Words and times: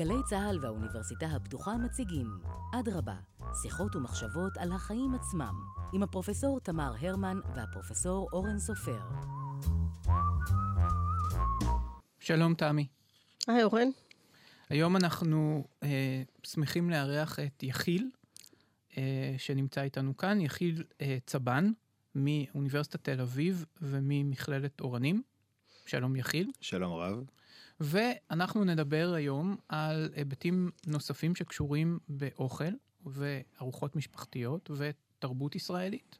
גלי 0.00 0.22
צה"ל 0.28 0.58
והאוניברסיטה 0.62 1.26
הפתוחה 1.26 1.76
מציגים 1.76 2.26
אדרבה, 2.74 3.16
שיחות 3.62 3.96
ומחשבות 3.96 4.56
על 4.56 4.72
החיים 4.72 5.14
עצמם, 5.14 5.54
עם 5.92 6.02
הפרופסור 6.02 6.60
תמר 6.60 6.92
הרמן 7.00 7.40
והפרופסור 7.56 8.28
אורן 8.32 8.58
סופר. 8.58 9.00
שלום 12.20 12.54
תמי. 12.54 12.86
היי 13.48 13.62
אורן. 13.62 13.88
היום 14.68 14.96
אנחנו 14.96 15.64
אה, 15.82 16.22
שמחים 16.42 16.90
לארח 16.90 17.38
את 17.38 17.62
יחיל, 17.62 18.10
אה, 18.98 19.34
שנמצא 19.38 19.82
איתנו 19.82 20.16
כאן, 20.16 20.40
יחיל 20.40 20.84
אה, 21.00 21.18
צבן 21.26 21.72
מאוניברסיטת 22.14 23.04
תל 23.04 23.20
אביב 23.20 23.64
וממכללת 23.82 24.80
אורנים. 24.80 25.22
שלום 25.86 26.16
יחיל. 26.16 26.50
שלום 26.60 26.92
רב. 26.92 27.39
ואנחנו 27.80 28.64
נדבר 28.64 29.12
היום 29.16 29.56
על 29.68 30.08
היבטים 30.14 30.70
נוספים 30.86 31.34
שקשורים 31.34 31.98
באוכל 32.08 32.72
וארוחות 33.06 33.96
משפחתיות 33.96 34.70
ותרבות 34.76 35.54
ישראלית. 35.54 36.18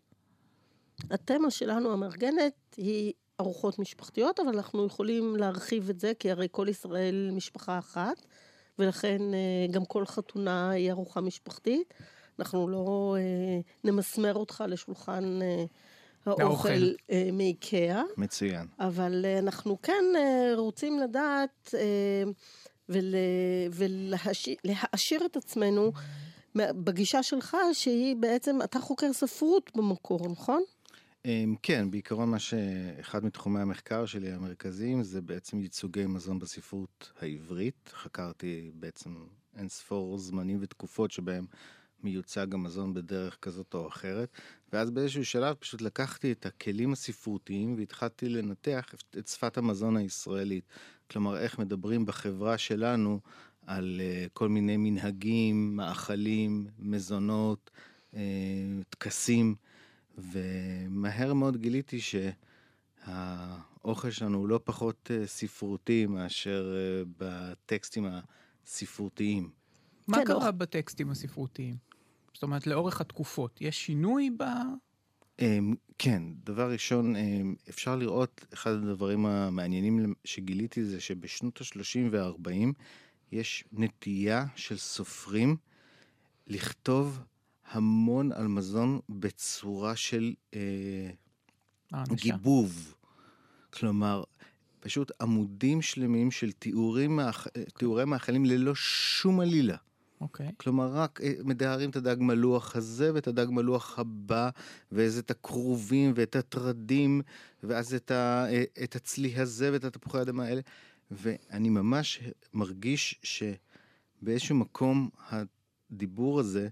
התמה 1.11 1.51
שלנו 1.51 1.93
המארגנת 1.93 2.55
היא 2.77 3.13
ארוחות 3.41 3.79
משפחתיות, 3.79 4.41
אבל 4.41 4.49
אנחנו 4.49 4.87
יכולים 4.87 5.37
להרחיב 5.37 5.91
את 5.91 6.01
זה, 6.01 6.13
כי 6.19 6.31
הרי 6.31 6.49
כל 6.51 6.67
ישראל 6.69 7.31
משפחה 7.33 7.79
אחת, 7.79 8.27
ולכן 8.79 9.35
אה, 9.35 9.67
גם 9.71 9.85
כל 9.85 10.07
חתונה 10.07 10.71
היא 10.71 10.91
ארוחה 10.91 11.21
משפחתית. 11.21 11.95
אנחנו 12.39 12.69
לא 12.69 13.17
אה, 13.19 13.61
נמסמר 13.85 14.35
אותך 14.35 14.65
לשולחן 14.69 15.43
אה, 15.43 15.65
האוכל 16.27 16.93
מאיקאה. 17.33 18.03
מצוין. 18.17 18.67
אבל 18.81 19.27
אנחנו 19.39 19.83
כן 19.83 20.05
רוצים 20.57 20.99
לדעת 20.99 21.75
ולהעשיר 23.75 25.27
את 25.27 25.37
עצמנו 25.37 25.93
בגישה 26.55 27.23
שלך, 27.23 27.57
שהיא 27.73 28.17
בעצם, 28.17 28.59
אתה 28.65 28.81
חוקר 28.81 29.13
ספרות 29.13 29.71
במקור, 29.77 30.29
נכון? 30.29 30.63
אמ, 31.25 31.55
כן, 31.63 31.91
בעיקרון 31.91 32.29
מה 32.31 32.39
שאחד 32.39 33.25
מתחומי 33.25 33.61
המחקר 33.61 34.07
שלי 34.07 34.33
המרכזיים 34.33 35.03
זה 35.03 35.21
בעצם 35.21 35.61
ייצוגי 35.61 36.07
מזון 36.07 36.39
בספרות 36.39 37.13
העברית. 37.21 37.91
חקרתי 37.93 38.71
בעצם 38.75 39.15
אין 39.57 39.69
ספור 39.69 40.19
זמנים 40.19 40.59
ותקופות 40.61 41.11
שבהם 41.11 41.47
מיוצג 42.05 42.55
המזון 42.55 42.95
בדרך 42.95 43.39
כזאת 43.43 43.75
או 43.75 43.89
אחרת, 43.89 44.29
ואז 44.73 44.91
באיזשהו 44.91 45.25
שלב 45.25 45.55
פשוט 45.55 45.83
לקחתי 45.83 46.33
את 46.33 46.47
הכלים 46.47 46.93
הספרותיים 46.93 47.75
והתחלתי 47.79 48.29
לנתח 48.29 48.95
את 49.19 49.29
שפת 49.29 49.59
המזון 49.59 49.97
הישראלית. 49.97 50.65
כלומר, 51.11 51.39
איך 51.39 51.59
מדברים 51.59 52.07
בחברה 52.07 52.59
שלנו 52.59 53.21
על 53.67 54.01
uh, 54.01 54.31
כל 54.33 54.49
מיני 54.49 54.77
מנהגים, 54.77 55.77
מאכלים, 55.77 56.67
מזונות, 56.79 57.71
uh, 58.13 58.17
טקסים. 58.91 59.55
ומהר 60.21 61.35
מאוד 61.35 61.57
גיליתי 61.57 61.99
שהאוכל 63.07 64.11
שלנו 64.11 64.39
הוא 64.39 64.49
לא 64.49 64.61
פחות 64.65 65.11
אה, 65.11 65.27
ספרותי 65.27 66.07
מאשר 66.07 66.75
אה, 66.77 67.03
בטקסטים 67.19 68.07
הספרותיים. 68.65 69.51
מה 70.09 70.17
כן, 70.17 70.25
קרה 70.25 70.45
לא. 70.45 70.51
בטקסטים 70.51 71.11
הספרותיים? 71.11 71.77
זאת 72.35 72.43
אומרת, 72.43 72.67
לאורך 72.67 73.01
התקופות, 73.01 73.61
יש 73.61 73.87
שינוי 73.87 74.31
ב... 74.37 74.43
אמ, 75.41 75.75
כן, 75.99 76.23
דבר 76.45 76.73
ראשון, 76.73 77.17
אמ, 77.17 77.55
אפשר 77.69 77.97
לראות, 77.97 78.45
אחד 78.55 78.71
הדברים 78.71 79.27
המעניינים 79.27 80.15
שגיליתי 80.25 80.85
זה 80.85 81.01
שבשנות 81.01 81.61
ה-30 81.61 81.99
וה-40 82.11 82.73
יש 83.33 83.65
נטייה 83.73 84.47
של 84.57 84.77
סופרים 84.77 85.57
לכתוב 86.47 87.21
המון 87.71 88.33
על 88.33 88.49
מזון 88.49 89.01
בצורה 89.09 89.97
של 89.97 90.35
אה, 90.55 91.11
גיבוב. 92.15 92.95
כלומר, 93.71 94.25
פשוט 94.81 95.13
עמודים 95.21 95.83
שלמים 95.83 96.31
של 96.31 96.53
תיאורים. 96.53 97.21
תיאורי 97.79 98.05
מאכלים 98.05 98.45
ללא 98.45 98.75
שום 98.75 99.41
עלילה. 99.41 99.77
אוקיי. 100.21 100.49
Okay. 100.49 100.53
כלומר, 100.57 100.87
רק 100.87 101.21
אה, 101.23 101.33
מתארים 101.45 101.91
את 101.91 101.97
הדג 101.97 102.17
מלוח 102.19 102.77
הזה 102.77 103.15
ואת 103.15 103.27
הדג 103.27 103.47
מלוח 103.51 103.99
הבא, 103.99 104.51
ואז 104.93 105.19
את 105.19 105.31
הכרובים 105.31 106.13
ואת 106.15 106.37
הטרדים, 106.37 107.23
ואז 107.63 107.95
את, 107.95 108.11
ה... 108.11 108.47
אה, 108.49 108.65
את 108.85 108.97
הצלי 108.97 109.37
הזה 109.37 109.73
ואת 109.73 109.85
התפוחי 109.85 110.19
האדמה 110.19 110.45
האלה. 110.45 110.61
ואני 111.11 111.69
ממש 111.69 112.21
מרגיש 112.55 113.21
שבאיזשהו 114.23 114.57
מקום 114.57 115.09
הדיבור 115.31 116.41
הזה, 116.41 116.69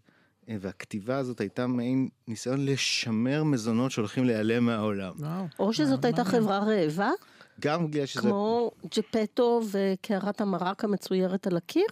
והכתיבה 0.60 1.16
הזאת 1.16 1.40
הייתה 1.40 1.66
מעין 1.66 2.08
ניסיון 2.28 2.66
לשמר 2.66 3.44
מזונות 3.44 3.90
שהולכים 3.90 4.24
להיעלם 4.24 4.66
מהעולם. 4.66 5.14
או 5.58 5.72
שזאת 5.72 6.04
הייתה 6.04 6.24
חברה 6.24 6.58
רעבה? 6.58 7.10
גם 7.60 7.86
בגלל 7.86 8.06
שזה... 8.06 8.20
כמו 8.20 8.70
ג'פטו 8.94 9.60
וקערת 9.70 10.40
המרק 10.40 10.84
המצוירת 10.84 11.46
על 11.46 11.56
הקיר? 11.56 11.86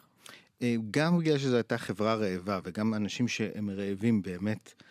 אה, 0.63 0.77
גם 0.91 1.19
בגלל 1.19 1.39
שזו 1.39 1.57
הייתה 1.57 1.79
חברה 1.79 2.15
רעבה, 2.15 2.61
וגם 2.65 2.95
אנשים 2.95 3.29
שהם 3.29 3.71
רעבים 3.71 4.23
באמת 4.23 4.83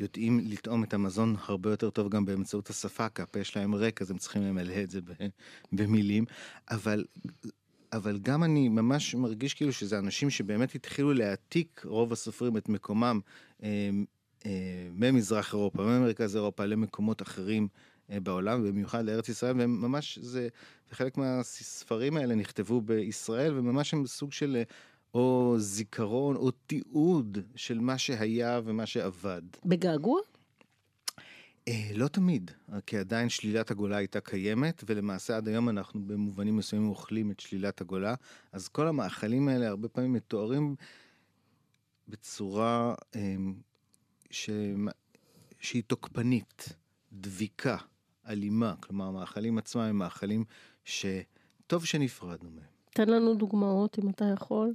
יודעים 0.00 0.40
לטעום 0.44 0.84
את 0.84 0.94
המזון 0.94 1.36
הרבה 1.44 1.70
יותר 1.70 1.90
טוב 1.90 2.08
גם 2.08 2.24
באמצעות 2.24 2.70
השפה, 2.70 3.08
כי 3.08 3.22
הפה 3.22 3.44
שלהם 3.44 3.74
ריק, 3.74 4.02
אז 4.02 4.10
הם 4.10 4.18
צריכים 4.18 4.42
למלא 4.42 4.82
את 4.82 4.90
זה 4.90 5.00
במילים, 5.72 6.24
אבל 6.70 7.04
אבל 7.94 8.18
גם 8.22 8.44
אני 8.44 8.68
ממש 8.68 9.14
מרגיש 9.14 9.54
כאילו 9.54 9.72
שזה 9.72 9.98
אנשים 9.98 10.30
שבאמת 10.30 10.74
התחילו 10.74 11.12
להעתיק 11.12 11.82
רוב 11.84 12.12
הסופרים 12.12 12.56
את 12.56 12.68
מקומם 12.68 13.20
אה, 13.62 13.90
אה, 14.46 14.88
ממזרח 14.92 15.52
אירופה, 15.52 15.82
ממרכז 15.82 16.36
אירופה 16.36 16.64
למקומות 16.64 17.22
אחרים 17.22 17.68
אה, 18.10 18.20
בעולם, 18.20 18.68
במיוחד 18.68 19.04
לארץ 19.04 19.28
ישראל, 19.28 19.54
וממש 19.58 20.18
זה, 20.18 20.48
וחלק 20.92 21.16
מהספרים 21.16 22.16
האלה 22.16 22.34
נכתבו 22.34 22.80
בישראל, 22.80 23.58
וממש 23.58 23.94
הם 23.94 24.06
סוג 24.06 24.32
של 24.32 24.62
או 25.14 25.54
זיכרון 25.58 26.36
או 26.36 26.50
תיעוד 26.50 27.38
של 27.56 27.80
מה 27.80 27.98
שהיה 27.98 28.60
ומה 28.64 28.86
שעבד. 28.86 29.42
בגעגוע? 29.64 30.20
אה, 31.68 31.90
לא 31.94 32.08
תמיד, 32.08 32.50
כי 32.86 32.98
עדיין 32.98 33.28
שלילת 33.28 33.70
הגולה 33.70 33.96
הייתה 33.96 34.20
קיימת, 34.20 34.84
ולמעשה 34.86 35.36
עד 35.36 35.48
היום 35.48 35.68
אנחנו 35.68 36.00
במובנים 36.06 36.56
מסוימים 36.56 36.88
אוכלים 36.88 37.30
את 37.30 37.40
שלילת 37.40 37.80
הגולה, 37.80 38.14
אז 38.52 38.68
כל 38.68 38.88
המאכלים 38.88 39.48
האלה 39.48 39.68
הרבה 39.68 39.88
פעמים 39.88 40.12
מתוארים 40.12 40.76
בצורה 42.08 42.94
אה, 43.16 43.36
ש... 44.30 44.50
שהיא 45.60 45.82
תוקפנית, 45.86 46.68
דביקה, 47.12 47.76
אלימה, 48.28 48.74
כלומר 48.80 49.04
המאכלים 49.06 49.58
עצמם 49.58 49.82
הם 49.82 49.98
מאכלים 49.98 50.44
שטוב 50.84 51.84
שנפרדנו 51.84 52.50
מהם. 52.50 52.74
תן 52.90 53.08
לנו 53.08 53.34
דוגמאות 53.34 53.98
אם 53.98 54.10
אתה 54.10 54.24
יכול. 54.34 54.72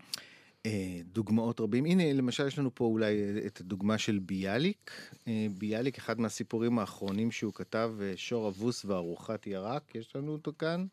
אה, 0.66 1.02
דוגמאות 1.03 1.59
רבים. 1.59 1.86
הנה, 1.86 2.14
למשל 2.14 2.47
יש 2.47 2.59
לנו 2.59 2.75
פה 2.75 2.86
אולי 2.86 3.16
את 3.47 3.59
הדוגמה 3.59 3.97
של 3.97 4.20
ביאליק. 4.20 4.92
אה, 5.28 5.47
ביאליק, 5.58 5.97
אחד 5.97 6.20
מהסיפורים 6.20 6.80
האחרונים 6.80 7.31
שהוא 7.31 7.53
כתב, 7.53 7.94
אה, 8.02 8.14
שור 8.16 8.47
אבוס 8.47 8.86
וארוחת 8.86 9.47
ירק, 9.47 9.96
יש 9.96 10.16
לנו 10.16 10.31
אותו 10.31 10.52
כאן. 10.59 10.86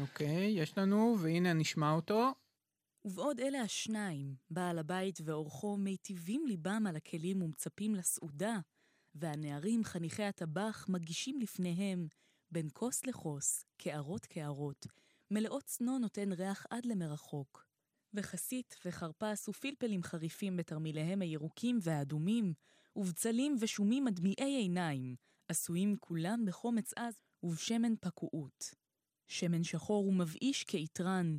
אוקיי, 0.00 0.46
יש 0.46 0.78
לנו, 0.78 1.16
והנה 1.20 1.52
נשמע 1.52 1.92
אותו. 1.92 2.34
ובעוד 3.04 3.40
אלה 3.40 3.60
השניים, 3.60 4.34
בעל 4.50 4.78
הבית 4.78 5.20
ואורחו 5.24 5.76
מיטיבים 5.76 6.46
ליבם 6.46 6.84
על 6.88 6.96
הכלים 6.96 7.42
ומצפים 7.42 7.94
לסעודה, 7.94 8.58
והנערים 9.14 9.84
חניכי 9.84 10.22
הטבח 10.22 10.86
מגישים 10.88 11.40
לפניהם, 11.40 12.06
בין 12.50 12.68
כוס 12.72 13.06
לכוס, 13.06 13.64
קערות 13.76 14.26
קערות, 14.26 14.86
מלאות 15.30 15.64
צנוע 15.64 15.98
נותן 15.98 16.32
ריח 16.32 16.66
עד 16.70 16.86
למרחוק. 16.86 17.69
וחסית 18.14 18.76
וחרפס 18.84 19.48
ופלפלים 19.48 20.02
חריפים 20.02 20.56
בתרמיליהם 20.56 21.22
הירוקים 21.22 21.78
והאדומים, 21.82 22.54
ובצלים 22.96 23.56
ושומים 23.60 24.04
מדמיעי 24.04 24.56
עיניים, 24.56 25.16
עשויים 25.48 25.96
כולם 26.00 26.44
בחומץ 26.46 26.92
עז 26.96 27.20
ובשמן 27.42 27.94
פקועות. 28.00 28.74
שמן 29.28 29.64
שחור 29.64 30.06
ומבאיש 30.06 30.64
כעטרן, 30.68 31.38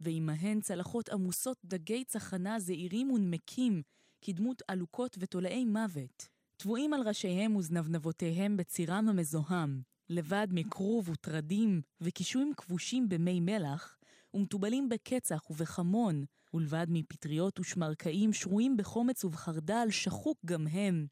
ועמהן 0.00 0.60
צלחות 0.60 1.08
עמוסות 1.08 1.58
דגי 1.64 2.04
צחנה 2.04 2.60
זעירים 2.60 3.10
ונמקים, 3.10 3.82
כדמות 4.20 4.62
עלוקות 4.68 5.16
ותולעי 5.20 5.64
מוות, 5.64 6.28
טבועים 6.56 6.92
על 6.92 7.08
ראשיהם 7.08 7.56
וזנבנבותיהם 7.56 8.56
בצירם 8.56 9.08
המזוהם, 9.08 9.82
לבד 10.08 10.46
מכרוב 10.50 11.08
וטרדים 11.08 11.82
וקישואים 12.00 12.52
כבושים 12.56 13.08
במי 13.08 13.40
מלח, 13.40 13.98
ומתובלים 14.36 14.88
בקצח 14.88 15.50
ובחמון, 15.50 16.24
ולבד 16.54 16.86
מפטריות 16.88 17.60
ושמרקעים 17.60 18.32
שרויים 18.32 18.76
בחומץ 18.76 19.24
ובחרדל 19.24 19.86
שחוק 19.90 20.38
גם 20.46 20.66
הם, 20.66 21.06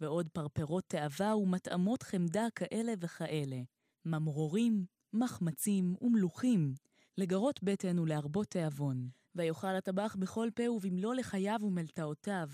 ועוד 0.00 0.28
פרפרות 0.28 0.84
תאווה 0.86 1.36
ומטעמות 1.36 2.02
חמדה 2.02 2.46
כאלה 2.54 2.92
וכאלה, 3.00 3.60
ממרורים, 4.04 4.84
מחמצים 5.12 5.94
ומלוכים, 6.00 6.74
לגרות 7.18 7.62
בטן 7.62 7.98
ולהרבות 7.98 8.48
תיאבון. 8.48 9.08
ויאכל 9.34 9.76
הטבח 9.76 10.16
בכל 10.18 10.48
פה 10.54 10.70
ובמלוא 10.70 11.14
לחייו 11.14 11.58
ומלטעותיו. 11.62 12.48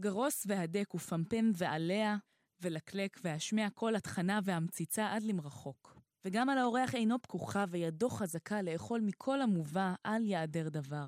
גרוס 0.00 0.44
והדק 0.48 0.94
ופמפם 0.94 1.50
ועליה, 1.54 2.16
ולקלק 2.60 3.20
והשמע 3.24 3.70
כל 3.74 3.96
התחנה 3.96 4.40
והמציצה 4.44 5.12
עד 5.12 5.22
למרחוק. 5.22 5.97
וגם 6.24 6.48
על 6.48 6.58
האורח 6.58 6.94
אינו 6.94 7.22
פקוחה 7.22 7.64
וידו 7.68 8.08
חזקה 8.08 8.62
לאכול 8.62 9.00
מכל 9.00 9.42
המובא, 9.42 9.94
אל 10.06 10.24
יעדר 10.24 10.68
דבר. 10.68 11.06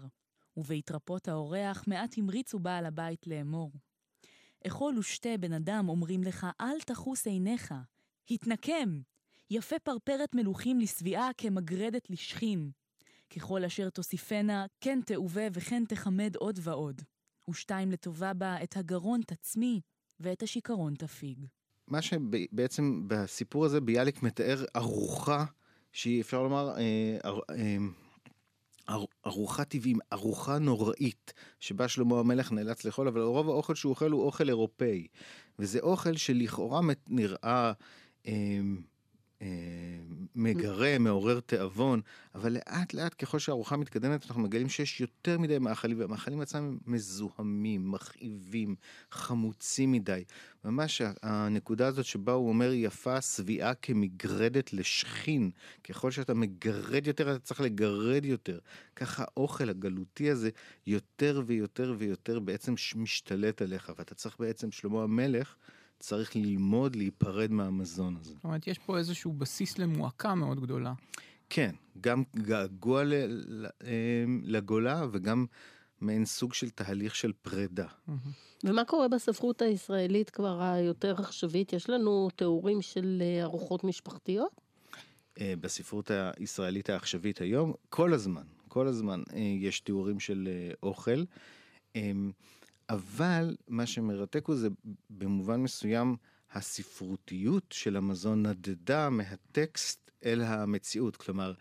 ובהתרפות 0.56 1.28
האורח 1.28 1.84
מעט 1.86 2.18
המריצו 2.18 2.58
בעל 2.58 2.86
הבית 2.86 3.26
לאמור. 3.26 3.72
אכול 4.66 4.98
ושתה 4.98 5.36
בן 5.40 5.52
אדם 5.52 5.88
אומרים 5.88 6.22
לך, 6.22 6.46
אל 6.60 6.80
תחוס 6.80 7.26
עיניך. 7.26 7.74
התנקם! 8.30 9.00
יפה 9.50 9.78
פרפרת 9.78 10.34
מלוכים 10.34 10.80
לשביעה 10.80 11.30
כמגרדת 11.38 12.10
לשכין. 12.10 12.70
ככל 13.30 13.64
אשר 13.64 13.90
תוסיפנה, 13.90 14.66
כן 14.80 15.00
תעובה 15.06 15.42
וכן 15.52 15.84
תחמד 15.84 16.36
עוד 16.36 16.58
ועוד. 16.62 17.02
ושתיים 17.50 17.90
לטובה 17.90 18.34
בה, 18.34 18.62
את 18.62 18.76
הגרון 18.76 19.20
תצמי, 19.26 19.80
ואת 20.20 20.42
השיכרון 20.42 20.94
תפיג. 20.94 21.46
מה 21.90 22.02
שבעצם 22.02 23.02
בסיפור 23.06 23.64
הזה 23.64 23.80
ביאליק 23.80 24.22
מתאר 24.22 24.64
ארוחה 24.76 25.44
שהיא 25.92 26.20
אפשר 26.20 26.42
לומר 26.42 26.70
אה, 26.76 27.30
אה, 27.50 28.96
ארוחה 29.26 29.64
טבעיים, 29.64 29.98
ארוחה 30.12 30.58
נוראית 30.58 31.32
שבה 31.60 31.88
שלמה 31.88 32.18
המלך 32.18 32.52
נאלץ 32.52 32.84
לאכול, 32.84 33.08
אבל 33.08 33.20
רוב 33.20 33.48
האוכל 33.48 33.74
שהוא 33.74 33.90
אוכל 33.90 34.10
הוא 34.10 34.22
אוכל 34.22 34.48
אירופאי. 34.48 35.06
וזה 35.58 35.80
אוכל 35.80 36.16
שלכאורה 36.16 36.80
נראה 37.08 37.72
אה, 38.26 38.60
מגרה, 40.34 40.98
מעורר 40.98 41.40
תיאבון, 41.40 42.00
אבל 42.34 42.52
לאט 42.52 42.94
לאט 42.94 43.14
ככל 43.18 43.38
שהארוחה 43.38 43.76
מתקדמת 43.76 44.26
אנחנו 44.26 44.42
מגלים 44.42 44.68
שיש 44.68 45.00
יותר 45.00 45.38
מדי 45.38 45.58
מאכלים, 45.58 45.98
והמאכלים 45.98 46.40
עצמם 46.40 46.78
מזוהמים, 46.86 47.90
מכאיבים, 47.92 48.74
חמוצים 49.10 49.92
מדי. 49.92 50.24
ממש 50.64 51.02
הנקודה 51.22 51.86
הזאת 51.86 52.04
שבה 52.04 52.32
הוא 52.32 52.48
אומר 52.48 52.72
יפה 52.72 53.20
שביעה 53.20 53.74
כמגרדת 53.74 54.72
לשכין, 54.72 55.50
ככל 55.84 56.10
שאתה 56.10 56.34
מגרד 56.34 57.06
יותר 57.06 57.30
אתה 57.30 57.38
צריך 57.38 57.60
לגרד 57.60 58.24
יותר. 58.24 58.58
ככה 58.96 59.24
האוכל 59.24 59.70
הגלותי 59.70 60.30
הזה 60.30 60.50
יותר 60.86 61.42
ויותר 61.46 61.94
ויותר 61.98 62.38
בעצם 62.38 62.74
משתלט 62.96 63.62
עליך, 63.62 63.92
ואתה 63.98 64.14
צריך 64.14 64.36
בעצם, 64.38 64.72
שלמה 64.72 65.02
המלך, 65.02 65.56
צריך 66.00 66.36
ללמוד 66.36 66.96
להיפרד 66.96 67.50
מהמזון 67.50 68.16
הזה. 68.20 68.34
זאת 68.34 68.44
אומרת, 68.44 68.66
יש 68.66 68.78
פה 68.78 68.98
איזשהו 68.98 69.32
בסיס 69.32 69.78
למועקה 69.78 70.34
מאוד 70.34 70.60
גדולה. 70.60 70.92
כן, 71.50 71.74
גם 72.00 72.22
געגוע 72.36 73.02
אמ, 73.02 74.40
לגולה 74.44 75.06
וגם 75.12 75.46
מעין 76.00 76.24
סוג 76.24 76.54
של 76.54 76.70
תהליך 76.70 77.14
של 77.14 77.32
פרידה. 77.42 77.86
ומה 78.64 78.84
קורה 78.84 79.08
בספרות 79.08 79.62
הישראלית 79.62 80.30
כבר 80.30 80.62
היותר 80.62 81.14
עכשווית? 81.18 81.72
יש 81.72 81.90
לנו 81.90 82.28
תיאורים 82.36 82.82
של 82.82 83.22
אה, 83.22 83.42
ארוחות 83.42 83.84
משפחתיות? 83.84 84.60
אה, 85.40 85.54
בספרות 85.60 86.10
הישראלית 86.10 86.90
העכשווית 86.90 87.40
היום, 87.40 87.72
כל 87.88 88.12
הזמן, 88.12 88.42
כל 88.68 88.86
הזמן 88.86 89.22
אה, 89.32 89.38
יש 89.38 89.80
תיאורים 89.80 90.20
של 90.20 90.48
אוכל. 90.82 91.24
אבל 92.90 93.56
מה 93.68 93.86
שמרתק 93.86 94.46
הוא 94.46 94.56
זה 94.56 94.68
במובן 95.10 95.60
מסוים 95.60 96.16
הספרותיות 96.52 97.64
של 97.72 97.96
המזון 97.96 98.46
נדדה 98.46 99.10
מהטקסט 99.10 100.10
אל 100.24 100.42
המציאות, 100.42 101.16
כלומר 101.16 101.52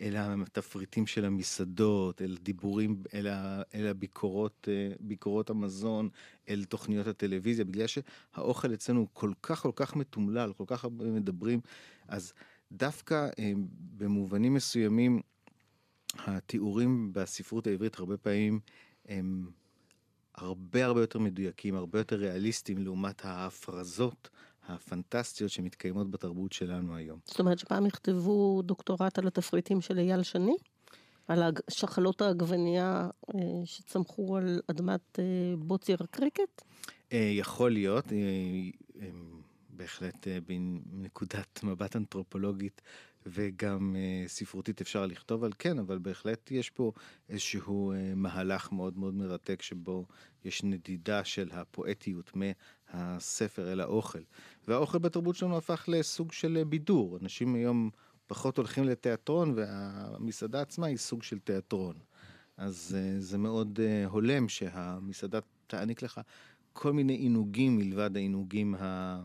אל 0.00 0.16
התפריטים 0.16 1.06
של 1.06 1.24
המסעדות, 1.24 2.22
אל 2.22 2.36
דיבורים, 2.42 3.02
אל, 3.14 3.26
ה, 3.26 3.62
אל 3.74 3.86
הביקורות, 3.86 4.68
אה, 4.70 4.94
ביקורות 5.00 5.50
המזון, 5.50 6.08
אל 6.48 6.64
תוכניות 6.64 7.06
הטלוויזיה, 7.06 7.64
בגלל 7.64 7.86
שהאוכל 7.86 8.74
אצלנו 8.74 9.06
כל 9.12 9.32
כך 9.42 9.62
כל 9.62 9.72
כך 9.76 9.96
מתומלל, 9.96 10.52
כל 10.52 10.64
כך 10.66 10.84
הרבה 10.84 11.04
מדברים, 11.04 11.60
אז 12.08 12.32
דווקא 12.72 13.28
אה, 13.38 13.52
במובנים 13.96 14.54
מסוימים 14.54 15.20
התיאורים 16.26 17.12
בספרות 17.12 17.66
העברית 17.66 17.98
הרבה 17.98 18.16
פעמים 18.16 18.60
הם 19.08 19.50
הרבה 20.40 20.84
הרבה 20.84 21.00
יותר 21.00 21.18
מדויקים, 21.18 21.74
הרבה 21.74 21.98
יותר 21.98 22.16
ריאליסטיים 22.16 22.78
לעומת 22.78 23.24
ההפרזות 23.24 24.28
הפנטסטיות 24.68 25.50
שמתקיימות 25.50 26.10
בתרבות 26.10 26.52
שלנו 26.52 26.96
היום. 26.96 27.18
זאת 27.24 27.40
אומרת 27.40 27.58
שפעם 27.58 27.86
יכתבו 27.86 28.62
דוקטורט 28.62 29.18
על 29.18 29.26
התפריטים 29.26 29.80
של 29.80 29.98
אייל 29.98 30.22
שני? 30.22 30.56
על 31.28 31.42
שחלות 31.70 32.22
העגבנייה 32.22 33.08
אה, 33.34 33.40
שצמחו 33.64 34.36
על 34.36 34.60
אדמת 34.70 35.18
אה, 35.18 35.24
בוץ 35.58 35.88
ירק 35.88 36.10
קריקט? 36.10 36.62
אה, 37.12 37.30
יכול 37.34 37.72
להיות, 37.72 38.04
בהחלט 39.70 40.26
בנקודת 40.46 41.60
מבט 41.62 41.96
אנתרופולוגית 41.96 42.82
וגם 43.26 43.96
uh, 43.96 44.28
ספרותית 44.28 44.80
אפשר 44.80 45.06
לכתוב 45.06 45.44
על 45.44 45.52
כן, 45.58 45.78
אבל 45.78 45.98
בהחלט 45.98 46.50
יש 46.50 46.70
פה 46.70 46.92
איזשהו 47.28 47.92
uh, 47.92 47.96
מהלך 48.16 48.72
מאוד 48.72 48.98
מאוד 48.98 49.14
מרתק 49.14 49.62
שבו 49.62 50.06
יש 50.44 50.64
נדידה 50.64 51.24
של 51.24 51.48
הפואטיות 51.52 52.32
מהספר 52.34 53.72
אל 53.72 53.80
האוכל. 53.80 54.22
והאוכל 54.68 54.98
בתרבות 54.98 55.36
שלנו 55.36 55.56
הפך 55.56 55.84
לסוג 55.88 56.32
של 56.32 56.62
בידור. 56.68 57.18
אנשים 57.22 57.54
היום 57.54 57.90
פחות 58.26 58.56
הולכים 58.56 58.84
לתיאטרון 58.84 59.52
והמסעדה 59.56 60.60
עצמה 60.60 60.86
היא 60.86 60.96
סוג 60.96 61.22
של 61.22 61.38
תיאטרון. 61.38 61.96
אז 62.56 62.96
uh, 62.96 63.20
זה 63.20 63.38
מאוד 63.38 63.80
הולם 64.06 64.48
שהמסעדה 64.48 65.38
תעניק 65.66 66.02
לך 66.02 66.20
כל 66.72 66.92
מיני 66.92 67.12
עינוגים 67.12 67.76
מלבד 67.76 68.16
העינוגים 68.16 68.74
ה... 68.74 69.20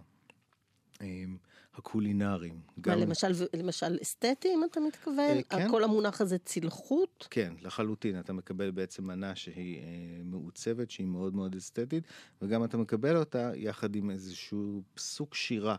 הקולינריים. 1.75 2.59
מה, 2.85 2.95
למשל, 2.95 3.27
למשל 3.53 3.97
אסתטיים 4.01 4.63
אתה 4.71 4.79
מתכוון? 4.79 5.37
אה, 5.37 5.43
כן. 5.49 5.69
כל 5.71 5.83
המונח 5.83 6.21
הזה 6.21 6.37
צלחות? 6.37 7.27
כן, 7.29 7.53
לחלוטין. 7.61 8.19
אתה 8.19 8.33
מקבל 8.33 8.71
בעצם 8.71 9.07
מנה 9.07 9.35
שהיא 9.35 9.77
אה, 9.77 9.83
מעוצבת, 10.23 10.91
שהיא 10.91 11.07
מאוד 11.07 11.35
מאוד 11.35 11.55
אסתטית, 11.55 12.03
וגם 12.41 12.63
אתה 12.63 12.77
מקבל 12.77 13.17
אותה 13.17 13.51
יחד 13.55 13.95
עם 13.95 14.09
איזשהו 14.09 14.81
פסוק 14.93 15.35
שירה, 15.35 15.75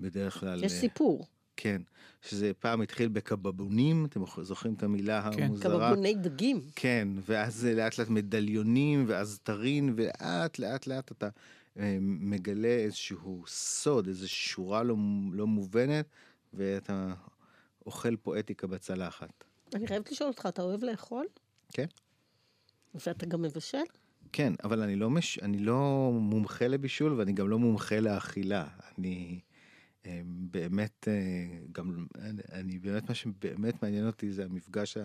בדרך 0.00 0.40
כלל. 0.40 0.64
יש 0.64 0.72
אה, 0.72 0.78
סיפור. 0.78 1.26
כן, 1.56 1.82
שזה 2.22 2.52
פעם 2.58 2.80
התחיל 2.80 3.08
בקבבונים, 3.08 4.04
אתם 4.04 4.20
זוכרים 4.42 4.74
את 4.74 4.82
המילה 4.82 5.30
כן. 5.32 5.42
המוזרה? 5.42 5.90
קבבוני 5.90 6.14
דגים. 6.14 6.60
כן, 6.76 7.08
ואז 7.26 7.66
לאט 7.66 7.98
לאט 7.98 8.08
מדליונים, 8.08 9.04
ואז 9.08 9.38
טרין, 9.42 9.94
ולאט 9.96 10.58
לאט 10.58 10.86
לאט 10.86 11.12
אתה 11.12 11.28
מגלה 12.00 12.68
איזשהו 12.68 13.44
סוד, 13.46 14.06
איזו 14.06 14.28
שורה 14.28 14.82
לא, 14.82 14.96
לא 15.32 15.46
מובנת, 15.46 16.06
ואתה 16.54 17.14
אוכל 17.86 18.16
פואטיקה 18.16 18.66
בצלחת. 18.66 19.44
אני 19.74 19.86
חייבת 19.86 20.12
לשאול 20.12 20.28
אותך, 20.28 20.46
אתה 20.48 20.62
אוהב 20.62 20.84
לאכול? 20.84 21.26
כן. 21.72 21.86
ואתה 22.94 23.26
גם 23.26 23.42
מבשל? 23.42 23.78
כן, 24.32 24.52
אבל 24.64 24.82
אני 24.82 24.96
לא, 24.96 25.10
מש... 25.10 25.38
אני 25.38 25.58
לא 25.58 26.10
מומחה 26.12 26.68
לבישול 26.68 27.12
ואני 27.12 27.32
גם 27.32 27.48
לא 27.48 27.58
מומחה 27.58 28.00
לאכילה. 28.00 28.68
אני 28.98 29.40
אה, 30.06 30.20
באמת, 30.26 31.08
אה, 31.08 31.58
גם, 31.72 32.06
אני, 32.18 32.42
אני 32.52 32.78
באמת, 32.78 33.08
מה 33.08 33.14
שבאמת 33.14 33.82
מעניין 33.82 34.06
אותי 34.06 34.32
זה 34.32 34.44
המפגש 34.44 34.96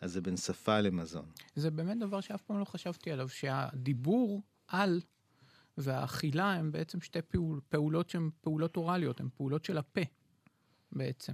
הזה 0.00 0.20
בין 0.20 0.36
שפה 0.36 0.80
למזון. 0.80 1.24
זה 1.54 1.70
באמת 1.70 1.98
דבר 1.98 2.20
שאף 2.20 2.42
פעם 2.42 2.58
לא 2.58 2.64
חשבתי 2.64 3.10
עליו, 3.10 3.28
שהדיבור 3.28 4.42
על 4.68 5.00
והאכילה 5.78 6.52
הם 6.52 6.72
בעצם 6.72 7.00
שתי 7.00 7.22
פעול, 7.22 7.60
פעולות 7.68 8.10
שהן 8.10 8.30
פעולות 8.40 8.76
אוראליות, 8.76 9.20
הן 9.20 9.28
פעולות 9.36 9.64
של 9.64 9.78
הפה 9.78 10.00
בעצם. 10.92 11.32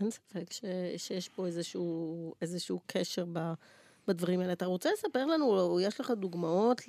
אין 0.00 0.10
ספק 0.10 0.52
ש, 0.52 0.64
שיש 0.96 1.28
פה 1.28 1.46
איזשהו, 1.46 2.34
איזשהו 2.42 2.80
קשר 2.86 3.24
ב, 3.32 3.52
בדברים 4.08 4.40
האלה. 4.40 4.52
אתה 4.52 4.66
רוצה 4.66 4.90
לספר 4.92 5.26
לנו, 5.26 5.44
או 5.44 5.80
יש 5.80 6.00
לך 6.00 6.10
דוגמאות 6.10 6.82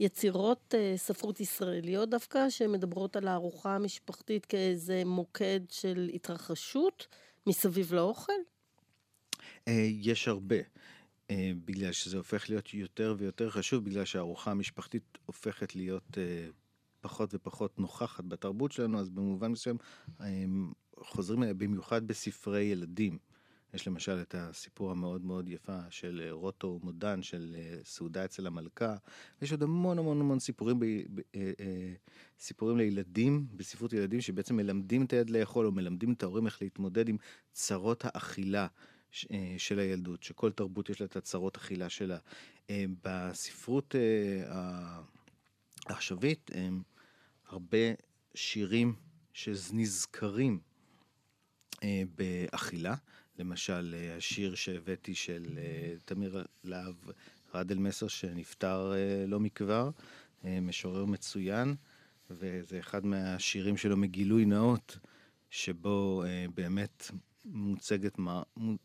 ליצירות 0.00 0.74
אה, 0.74 0.94
ספרות 0.96 1.40
ישראליות 1.40 2.10
דווקא, 2.10 2.50
שמדברות 2.50 3.16
על 3.16 3.28
הארוחה 3.28 3.74
המשפחתית 3.74 4.46
כאיזה 4.46 5.02
מוקד 5.06 5.60
של 5.70 6.10
התרחשות 6.14 7.06
מסביב 7.46 7.94
לאוכל? 7.94 8.32
אה, 9.68 9.86
יש 9.88 10.28
הרבה. 10.28 10.56
אה, 11.30 11.52
בגלל 11.64 11.92
שזה 11.92 12.16
הופך 12.16 12.50
להיות 12.50 12.74
יותר 12.74 13.14
ויותר 13.18 13.50
חשוב, 13.50 13.84
בגלל 13.84 14.04
שהארוחה 14.04 14.50
המשפחתית 14.50 15.18
הופכת 15.26 15.76
להיות 15.76 16.18
אה, 16.18 16.48
פחות 17.00 17.34
ופחות 17.34 17.78
נוכחת 17.78 18.24
בתרבות 18.24 18.72
שלנו, 18.72 18.98
אז 18.98 19.10
במובן 19.10 19.52
מסוים 19.52 19.76
אה, 20.20 20.44
חוזרים 20.98 21.42
אליה 21.42 21.54
במיוחד 21.54 22.06
בספרי 22.06 22.62
ילדים. 22.62 23.18
יש 23.74 23.86
למשל 23.86 24.20
את 24.22 24.34
הסיפור 24.38 24.90
המאוד 24.90 25.24
מאוד 25.24 25.48
יפה 25.48 25.78
של 25.90 26.28
רוטו 26.30 26.80
מודן, 26.82 27.22
של 27.22 27.56
סעודה 27.84 28.24
אצל 28.24 28.46
המלכה. 28.46 28.96
יש 29.42 29.52
עוד 29.52 29.62
המון 29.62 29.98
המון 29.98 30.20
המון 30.20 30.38
סיפורים, 30.38 30.80
ב, 30.80 30.84
ב, 30.84 31.20
סיפורים 32.38 32.76
לילדים, 32.76 33.46
בספרות 33.56 33.92
ילדים, 33.92 34.20
שבעצם 34.20 34.56
מלמדים 34.56 35.04
את 35.04 35.12
היד 35.12 35.30
לאכול, 35.30 35.66
או 35.66 35.72
מלמדים 35.72 36.12
את 36.12 36.22
ההורים 36.22 36.46
איך 36.46 36.62
להתמודד 36.62 37.08
עם 37.08 37.16
צרות 37.52 38.04
האכילה 38.04 38.66
של 39.58 39.78
הילדות, 39.78 40.22
שכל 40.22 40.52
תרבות 40.52 40.90
יש 40.90 41.00
לה 41.00 41.06
את 41.06 41.16
הצרות 41.16 41.56
אכילה 41.56 41.88
שלה. 41.88 42.18
בספרות 43.02 43.94
העכשווית, 45.86 46.50
הרבה 47.48 47.78
שירים 48.34 48.94
שנזכרים 49.32 50.60
באכילה. 52.14 52.94
למשל, 53.38 53.94
השיר 54.16 54.54
שהבאתי 54.54 55.14
של 55.14 55.58
תמיר 56.04 56.44
להב 56.64 56.94
רד 57.54 57.70
אל 57.70 57.78
מסר 57.78 58.08
שנפטר 58.08 58.92
לא 59.28 59.40
מכבר, 59.40 59.90
משורר 60.44 61.04
מצוין, 61.04 61.74
וזה 62.30 62.78
אחד 62.78 63.06
מהשירים 63.06 63.76
שלו 63.76 63.96
מגילוי 63.96 64.44
נאות, 64.44 64.98
שבו 65.50 66.24
באמת 66.54 67.10
מוצגת, 67.44 68.18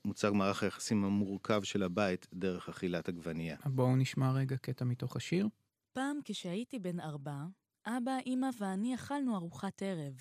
מוצג 0.06 0.32
מערך 0.34 0.64
היחסים 0.64 1.04
המורכב 1.04 1.64
של 1.64 1.84
הבית 1.84 2.28
דרך 2.34 2.70
אכילת 2.70 3.10
עגבנייה. 3.10 3.58
בואו 3.66 3.96
נשמע 3.96 4.32
רגע 4.32 4.58
קטע 4.58 4.86
מתוך 4.86 5.16
השיר. 5.16 5.48
פעם 5.94 6.20
כשהייתי 6.26 6.80
בן 6.80 7.00
ארבע, 7.00 7.46
אבא, 7.86 8.18
אמא 8.26 8.48
ואני 8.58 8.96
אכלנו 8.96 9.36
ארוחת 9.36 9.82
ערב. 9.82 10.14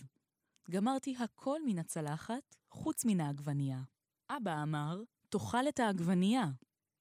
גמרתי 0.71 1.17
הכל 1.19 1.59
מן 1.67 1.79
הצלחת, 1.79 2.57
חוץ 2.71 3.05
מן 3.05 3.21
העגבנייה. 3.21 3.83
אבא 4.31 4.63
אמר, 4.63 5.03
תאכל 5.29 5.69
את 5.69 5.81
העגבנייה. 5.81 6.51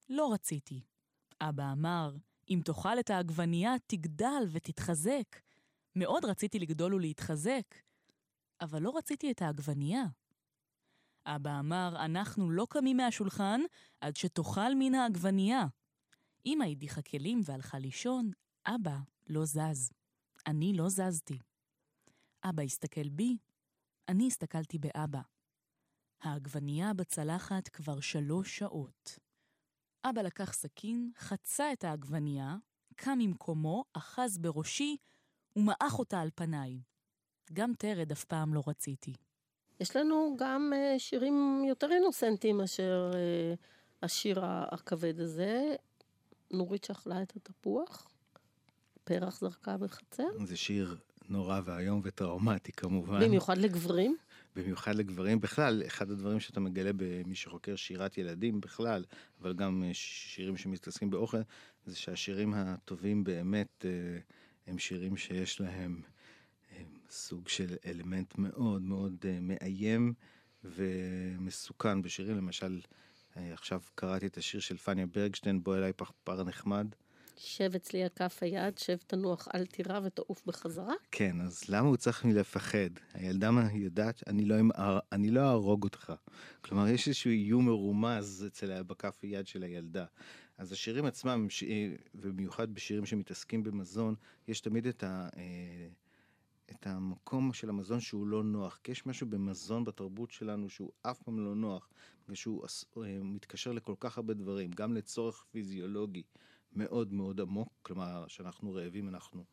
לא 0.10 0.34
רציתי. 0.34 0.82
אבא 1.42 1.72
אמר, 1.72 2.16
אם 2.50 2.62
תאכל 2.66 3.00
את 3.00 3.10
העגבנייה, 3.10 3.76
תגדל 3.88 4.44
ותתחזק. 4.52 5.40
מאוד 5.96 6.26
רציתי 6.26 6.60
לגדול 6.60 6.94
ולהתחזק, 6.94 7.76
אבל 8.62 8.82
לא 8.82 8.98
רציתי 8.98 9.32
את 9.32 9.42
העגבנייה. 9.42 10.04
אבא 11.25 11.60
אמר, 11.60 11.94
אנחנו 12.06 12.51
לא 12.51 12.68
קמים 12.70 12.98
מהשולחן 12.98 13.62
עד 14.01 14.16
שתאכל 14.16 14.75
מן 14.80 14.96
העגבנייה. 14.96 15.66
אמא 16.46 16.63
הדיחה 16.63 17.01
כלים 17.01 17.42
והלכה 17.46 17.80
לישון, 17.80 18.32
אבא 18.66 18.98
לא 19.28 19.46
זז. 19.46 19.92
אני 20.48 20.74
לא 20.74 20.90
זזתי. 20.90 21.40
אבא 22.44 22.63
הסתכל 22.63 23.10
בי, 23.10 23.38
אני 24.08 24.28
הסתכלתי 24.28 24.78
באבא. 24.78 25.22
העגבנייה 26.22 26.94
בצלחת 26.94 27.68
כבר 27.68 28.00
שלוש 28.00 28.58
שעות. 28.58 29.20
אבא 30.04 30.22
לקח 30.22 30.54
סכין, 30.54 31.12
חצה 31.18 31.74
את 31.74 31.84
העגבנייה, 31.84 32.56
קם 32.96 33.18
ממקומו, 33.20 33.84
אחז 33.94 34.38
בראשי 34.38 34.98
ומעך 35.56 36.00
אותה 36.00 36.22
על 36.22 36.30
פניי. 36.36 36.82
גם 37.54 37.74
תרד 37.78 38.12
אף 38.12 38.24
פעם 38.24 38.54
לא 38.54 38.63
רציתי. 38.68 39.13
יש 39.82 39.96
לנו 39.96 40.36
גם 40.40 40.74
uh, 40.74 41.00
שירים 41.00 41.64
יותר 41.68 41.92
אינוסנטיים 41.92 42.58
מאשר 42.58 43.12
uh, 43.14 43.58
השיר 44.04 44.40
הכבד 44.46 45.20
הזה. 45.20 45.76
נורית 46.52 46.84
שאכלה 46.84 47.22
את 47.22 47.36
התפוח, 47.36 48.08
פרח 49.04 49.40
זרקה 49.40 49.78
בחצר. 49.78 50.24
זה 50.46 50.58
שיר 50.58 50.98
נורא 51.30 51.62
ואיום 51.66 52.02
וטראומטי 52.04 52.72
כמובן. 52.72 53.20
במיוחד 53.20 53.58
לגברים. 53.58 54.18
במיוחד 54.56 54.96
לגברים 54.96 55.40
בכלל, 55.40 55.84
אחד 55.88 56.12
הדברים 56.12 56.40
שאתה 56.40 56.60
מגלה 56.60 56.92
במי 56.96 57.36
שחוקר 57.36 57.76
שירת 57.76 58.18
ילדים 58.18 58.62
בכלל, 58.62 59.06
אבל 59.42 59.54
גם 59.54 59.84
אה, 59.84 59.94
שירים 59.94 60.58
שמתעסקים 60.58 61.10
באוכל, 61.10 61.42
זה 61.86 61.96
שהשירים 61.96 62.54
הטובים 62.54 63.24
באמת 63.24 63.86
הם 64.68 64.78
שירים 64.78 65.18
שיש 65.18 65.62
להם 65.62 66.02
סוג 67.12 67.48
של 67.48 67.75
אלמנט 67.86 68.38
מאוד 68.38 68.82
מאוד 68.82 69.15
uh, 69.22 69.25
מאיים 69.41 70.13
ומסוכן 70.63 72.01
בשירים. 72.01 72.38
למשל, 72.38 72.82
uh, 73.34 73.39
עכשיו 73.53 73.82
קראתי 73.96 74.27
את 74.27 74.38
השיר 74.38 74.60
של 74.60 74.77
פניה 74.77 75.06
ברגשטיין, 75.06 75.63
בוא 75.63 75.77
אליי 75.77 75.94
פרפר 75.94 76.44
נחמד. 76.44 76.88
שב 77.38 77.75
אצלי 77.75 78.03
על 78.03 78.10
כף 78.15 78.38
היד, 78.41 78.77
שב 78.77 78.98
תנוח, 79.08 79.48
אל 79.56 79.65
תירא 79.65 80.00
ותעוף 80.03 80.46
בחזרה? 80.46 80.94
כן, 81.12 81.41
אז 81.41 81.70
למה 81.70 81.88
הוא 81.88 81.98
צריך 81.98 82.25
לפחד? 82.25 82.89
הילדה 83.13 83.50
יודעת, 83.74 84.24
אני 84.27 84.46
לא, 84.46 84.56
אני 85.12 85.32
לא 85.32 85.39
אהרוג 85.39 85.84
אותך. 85.84 86.13
כלומר, 86.62 86.88
יש 86.88 87.08
איזשהו 87.08 87.32
איום 87.32 87.65
מרומז 87.65 88.46
אצל 88.48 88.84
בכף 88.84 89.20
היד 89.22 89.48
של 89.48 89.63
הילדה. 89.63 90.06
אז 90.58 90.72
השירים 90.72 91.06
עצמם, 91.06 91.48
ובמיוחד 92.15 92.74
בשירים 92.74 93.06
שמתעסקים 93.06 93.63
במזון, 93.63 94.15
יש 94.48 94.62
תמיד 94.62 94.88
את 94.88 95.03
ה... 95.03 95.30
את 96.72 96.88
המקום 96.88 97.54
של 97.54 97.70
המזון 97.70 98.00
שהוא 98.00 98.28
לא 98.28 98.44
נוח. 98.44 98.80
כי 98.84 98.92
יש 98.92 99.06
משהו 99.06 99.28
במזון 99.28 99.84
בתרבות 99.84 100.32
שלנו 100.32 100.70
שהוא 100.70 100.92
אף 101.01 101.22
פעם 101.22 101.40
לא 101.40 101.56
נוח, 101.56 101.90
בגלל 102.24 102.36
שהוא 102.36 102.66
אה, 102.98 103.20
מתקשר 103.24 103.72
לכל 103.72 103.96
כך 104.00 104.18
הרבה 104.18 104.34
דברים, 104.34 104.72
גם 104.72 104.94
לצורך 104.94 105.46
פיזיולוגי 105.51 106.24
מאוד 106.74 107.13
מאוד 107.13 107.42
עמוק, 107.42 107.70
כלומר, 107.82 108.25
כשאנחנו 108.28 108.74
רעבים 108.74 109.10
אנחנו 109.10 109.46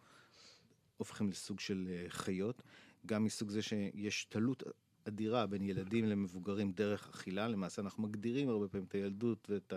הופכים 0.97 1.31
לסוג 1.31 1.61
של 1.61 1.89
אה, 1.91 2.05
חיות, 2.09 2.63
גם 3.07 3.25
מסוג 3.25 3.51
זה 3.51 3.63
שיש 3.63 4.25
תלות 4.25 4.63
אדירה 5.09 5.47
בין 5.47 5.63
ילדים 5.63 6.05
למבוגרים 6.05 6.73
דרך 6.73 7.09
אכילה, 7.09 7.49
למעשה 7.49 7.83
אנחנו 7.83 8.03
מגדירים 8.03 8.49
הרבה 8.49 8.69
פעמים 8.69 8.87
את 8.87 8.95
הילדות 8.95 9.51
ואת 9.51 9.73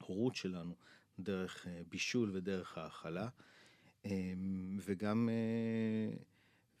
ההורות 0.00 0.36
שלנו 0.36 0.74
דרך 1.18 1.66
אה, 1.66 1.82
בישול 1.88 2.30
ודרך 2.32 2.78
האכלה. 2.78 3.28
אמ, 4.04 4.78
וגם, 4.84 5.28
אה, 5.32 6.16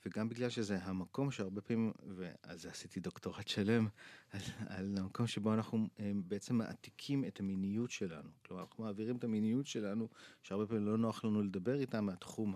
וגם 0.06 0.28
בגלל 0.28 0.48
שזה 0.48 0.78
המקום 0.82 1.30
שהרבה 1.30 1.60
פעמים, 1.60 1.92
ועל 2.06 2.58
זה 2.58 2.70
עשיתי 2.70 3.00
דוקטורט 3.00 3.48
שלם, 3.48 3.88
על, 4.66 4.98
המקום 4.98 5.26
שבו 5.26 5.54
אנחנו 5.54 5.88
אה, 6.00 6.12
בעצם 6.14 6.54
מעתיקים 6.54 7.24
את 7.24 7.40
המיניות 7.40 7.90
שלנו. 7.90 8.28
כלומר, 8.46 8.62
אנחנו 8.62 8.84
מעבירים 8.84 9.16
את 9.16 9.24
המיניות 9.24 9.66
שלנו, 9.66 10.08
שהרבה 10.42 10.66
פעמים 10.66 10.86
לא 10.86 10.98
נוח 10.98 11.24
לנו 11.24 11.42
לדבר 11.42 11.80
איתה 11.80 12.00
מהתחום 12.00 12.54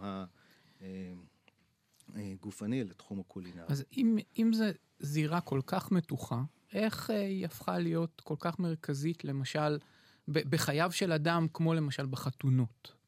הגופני 2.15 2.79
אה, 2.79 2.85
לתחום 2.85 3.21
הקולינרי. 3.21 3.67
אז 3.69 3.85
אם, 3.97 4.19
אם 4.39 4.53
זה 4.53 4.73
זירה 5.01 5.41
כל 5.41 5.61
כך 5.67 5.93
מתוחה, 5.93 6.43
איך 6.73 7.11
היא 7.11 7.45
הפכה 7.45 7.79
להיות 7.79 8.21
כל 8.25 8.37
כך 8.39 8.59
מרכזית, 8.59 9.25
למשל, 9.25 9.79
בחייו 10.29 10.93
של 10.93 11.13
אדם, 11.13 11.47
כמו 11.53 11.75
למשל 11.75 12.07
בחתונות? 12.07 13.04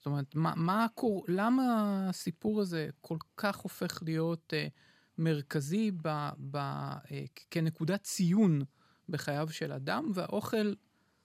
זאת 0.00 0.06
אומרת, 0.06 0.34
מה, 0.34 0.52
מה 0.56 0.86
קור... 0.94 1.24
למה 1.28 1.62
הסיפור 2.08 2.60
הזה 2.60 2.88
כל 3.00 3.16
כך 3.36 3.56
הופך 3.56 4.02
להיות 4.02 4.52
uh, 4.52 4.70
מרכזי 5.18 5.90
ב, 6.02 6.28
ב, 6.50 6.56
uh, 6.56 7.08
כנקודת 7.50 8.02
ציון 8.02 8.62
בחייו 9.08 9.48
של 9.50 9.72
אדם, 9.72 10.10
והאוכל 10.14 10.74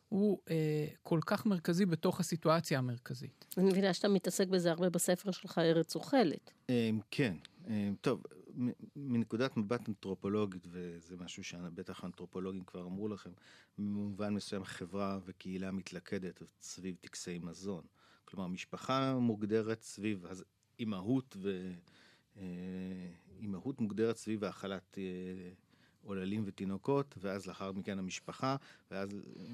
הוא 0.09 0.39
uh, 0.45 0.51
כל 1.03 1.19
כך 1.25 1.45
מרכזי 1.45 1.85
בתוך 1.85 2.19
הסיטואציה 2.19 2.79
המרכזית. 2.79 3.45
אני 3.57 3.65
מבינה 3.65 3.93
שאתה 3.93 4.07
מתעסק 4.07 4.47
בזה 4.47 4.71
הרבה 4.71 4.89
בספר 4.89 5.31
שלך, 5.31 5.57
ארץ 5.57 5.95
אוכלת. 5.95 6.51
כן. 7.11 7.35
טוב, 8.01 8.23
מנקודת 8.95 9.57
מבט 9.57 9.89
אנתרופולוגית, 9.89 10.67
וזה 10.71 11.15
משהו 11.17 11.43
שבטח 11.43 12.03
האנתרופולוגים 12.03 12.63
כבר 12.63 12.85
אמרו 12.85 13.07
לכם, 13.07 13.29
במובן 13.77 14.33
מסוים 14.33 14.63
חברה 14.63 15.19
וקהילה 15.25 15.71
מתלכדת 15.71 16.43
סביב 16.61 16.95
טקסי 17.01 17.39
מזון. 17.39 17.83
כלומר, 18.25 18.47
משפחה 18.47 19.15
מוגדרת 19.19 19.81
סביב 19.81 20.25
אימהות 20.79 21.37
ו... 21.39 21.71
אה, 22.37 22.43
אימהות 23.39 23.81
מוגדרת 23.81 24.17
סביב 24.17 24.43
האכלת 24.43 24.97
אה, 24.97 25.03
עוללים 26.01 26.43
ותינוקות, 26.45 27.15
ואז 27.21 27.45
לאחר 27.45 27.71
מכן 27.71 27.99
המשפחה, 27.99 28.55
ואז 28.91 29.09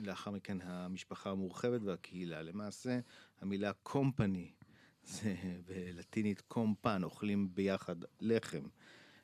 לאחר 0.05 0.31
מכן 0.31 0.57
המשפחה 0.61 1.29
המורחבת 1.29 1.81
והקהילה. 1.81 2.41
למעשה, 2.41 2.99
המילה 3.41 3.73
קומפני, 3.73 4.51
זה 5.03 5.35
בלטינית 5.65 6.41
קומפן, 6.41 7.03
אוכלים 7.03 7.49
ביחד 7.53 7.95
לחם. 8.19 8.63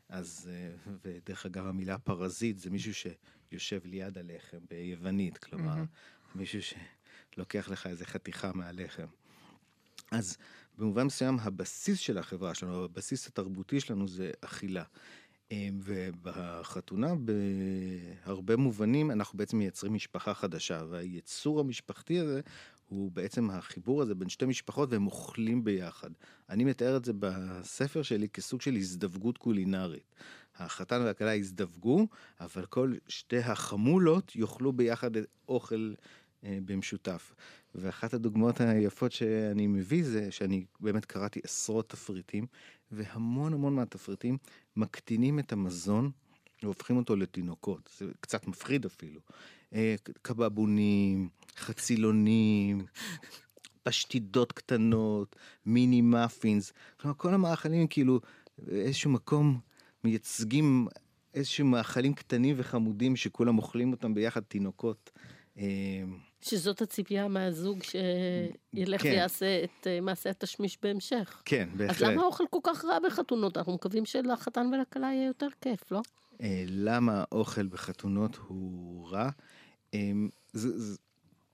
אז, 0.10 0.50
אה, 0.52 0.94
ודרך 1.04 1.46
אגב, 1.46 1.68
המילה 1.68 1.98
פרזיט 1.98 2.58
זה 2.58 2.70
מישהו 2.70 2.94
שיושב 2.94 3.86
ליד 3.86 4.18
הלחם 4.18 4.58
ביוונית, 4.70 5.38
כלומר, 5.38 5.76
mm-hmm. 5.76 6.38
מישהו 6.38 6.60
שלוקח 7.32 7.70
לך 7.70 7.88
איזה 7.88 8.06
חתיכה 8.06 8.52
מהלחם. 8.54 9.08
אז 10.12 10.38
במובן 10.78 11.04
מסוים 11.04 11.38
הבסיס 11.42 12.00
של 12.00 12.18
החברה 12.18 12.54
שלנו, 12.54 12.84
הבסיס 12.84 13.28
התרבותי 13.28 13.80
שלנו 13.80 14.08
זה 14.08 14.32
אכילה. 14.42 14.84
אמ, 15.52 15.80
ובחתונה 15.84 17.14
בהרבה 17.16 18.56
מובנים 18.56 19.12
אנחנו 19.12 19.38
בעצם 19.38 19.58
מייצרים 19.58 19.94
משפחה 19.94 20.34
חדשה 20.34 20.84
והיצור 20.90 21.60
המשפחתי 21.60 22.20
הזה 22.20 22.42
הוא 22.90 23.12
בעצם 23.12 23.50
החיבור 23.50 24.02
הזה 24.02 24.16
בין 24.16 24.30
שתי 24.30 24.46
משפחות 24.46 24.92
והם 24.92 25.06
אוכלים 25.06 25.64
ביחד. 25.64 26.10
אני 26.50 26.64
מתאר 26.64 26.98
את 26.98 27.06
זה 27.06 27.14
בספר 27.20 28.02
שלי 28.02 28.30
כסוג 28.30 28.62
של 28.62 28.76
הזדווגות 28.76 29.38
קולינרית. 29.38 30.16
החתן 30.56 31.02
והכלה 31.02 31.36
יזדווגו, 31.36 32.08
אבל 32.40 32.66
כל 32.66 32.94
שתי 33.08 33.38
החמולות 33.38 34.36
יאכלו 34.36 34.74
ביחד 34.74 35.12
אוכל 35.48 35.94
אה, 36.44 36.58
במשותף. 36.66 37.34
ואחת 37.76 38.14
הדוגמאות 38.14 38.62
היפות 38.62 39.12
שאני 39.12 39.68
מביא 39.68 40.06
זה 40.06 40.32
שאני 40.32 40.66
באמת 40.80 41.06
קראתי 41.06 41.40
עשרות 41.44 41.90
תפריטים, 41.90 42.46
והמון 42.92 43.54
המון 43.54 43.76
מהתפריטים 43.76 44.38
מקטינים 44.76 45.40
את 45.40 45.52
המזון 45.52 46.12
והופכים 46.64 46.98
אותו 46.98 47.16
לתינוקות, 47.16 47.90
זה 47.98 48.06
קצת 48.20 48.48
מפחיד 48.48 48.86
אפילו. 48.86 49.22
אה, 49.74 49.96
קבבונים, 50.22 51.30
חצילונים, 51.58 52.86
פשטידות 53.84 54.52
קטנות, 54.52 55.36
מיני 55.66 56.02
מאפינס, 56.02 56.74
כלומר 56.98 57.16
כל 57.18 57.34
המאכלים 57.34 57.88
כאילו 57.88 58.22
באיזשהו 58.58 59.12
מקום 59.12 59.60
מייצגים 60.04 60.88
איזשהו 61.34 61.66
מאכלים 61.68 62.14
קטנים 62.14 62.56
וחמודים 62.60 63.16
שכולם 63.16 63.58
אוכלים 63.58 63.92
אותם 63.92 64.14
ביחד, 64.14 64.42
תינוקות. 64.42 65.12
שזאת 66.42 66.82
הציפייה 66.82 67.28
מהזוג 67.28 67.80
שילך 67.84 69.02
כן. 69.02 69.10
ויעשה 69.10 69.64
את 69.64 69.88
אה, 69.88 70.02
מעשה 70.02 70.30
התשמיש 70.30 70.78
בהמשך. 70.82 71.42
כן, 71.46 71.70
אז 71.72 71.78
בהחלט. 71.78 72.10
למה 72.10 72.22
האוכל 72.22 72.44
כל 72.50 72.60
כך 72.64 72.86
רע 72.86 72.98
בחתונות? 73.00 73.58
אנחנו 73.58 73.74
מקווים 73.74 74.06
שלחתן 74.06 74.72
ולכלה 74.74 75.08
יהיה 75.08 75.28
יותר 75.28 75.48
כיף, 75.62 75.92
לא? 75.92 76.02
אה, 76.42 76.64
למה 76.68 77.24
האוכל 77.32 77.68
בחתונות 77.68 78.36
הוא 78.48 79.10
רע? 79.10 79.30
אה, 79.94 80.12
ז- 80.54 80.94
ז- 80.94 80.98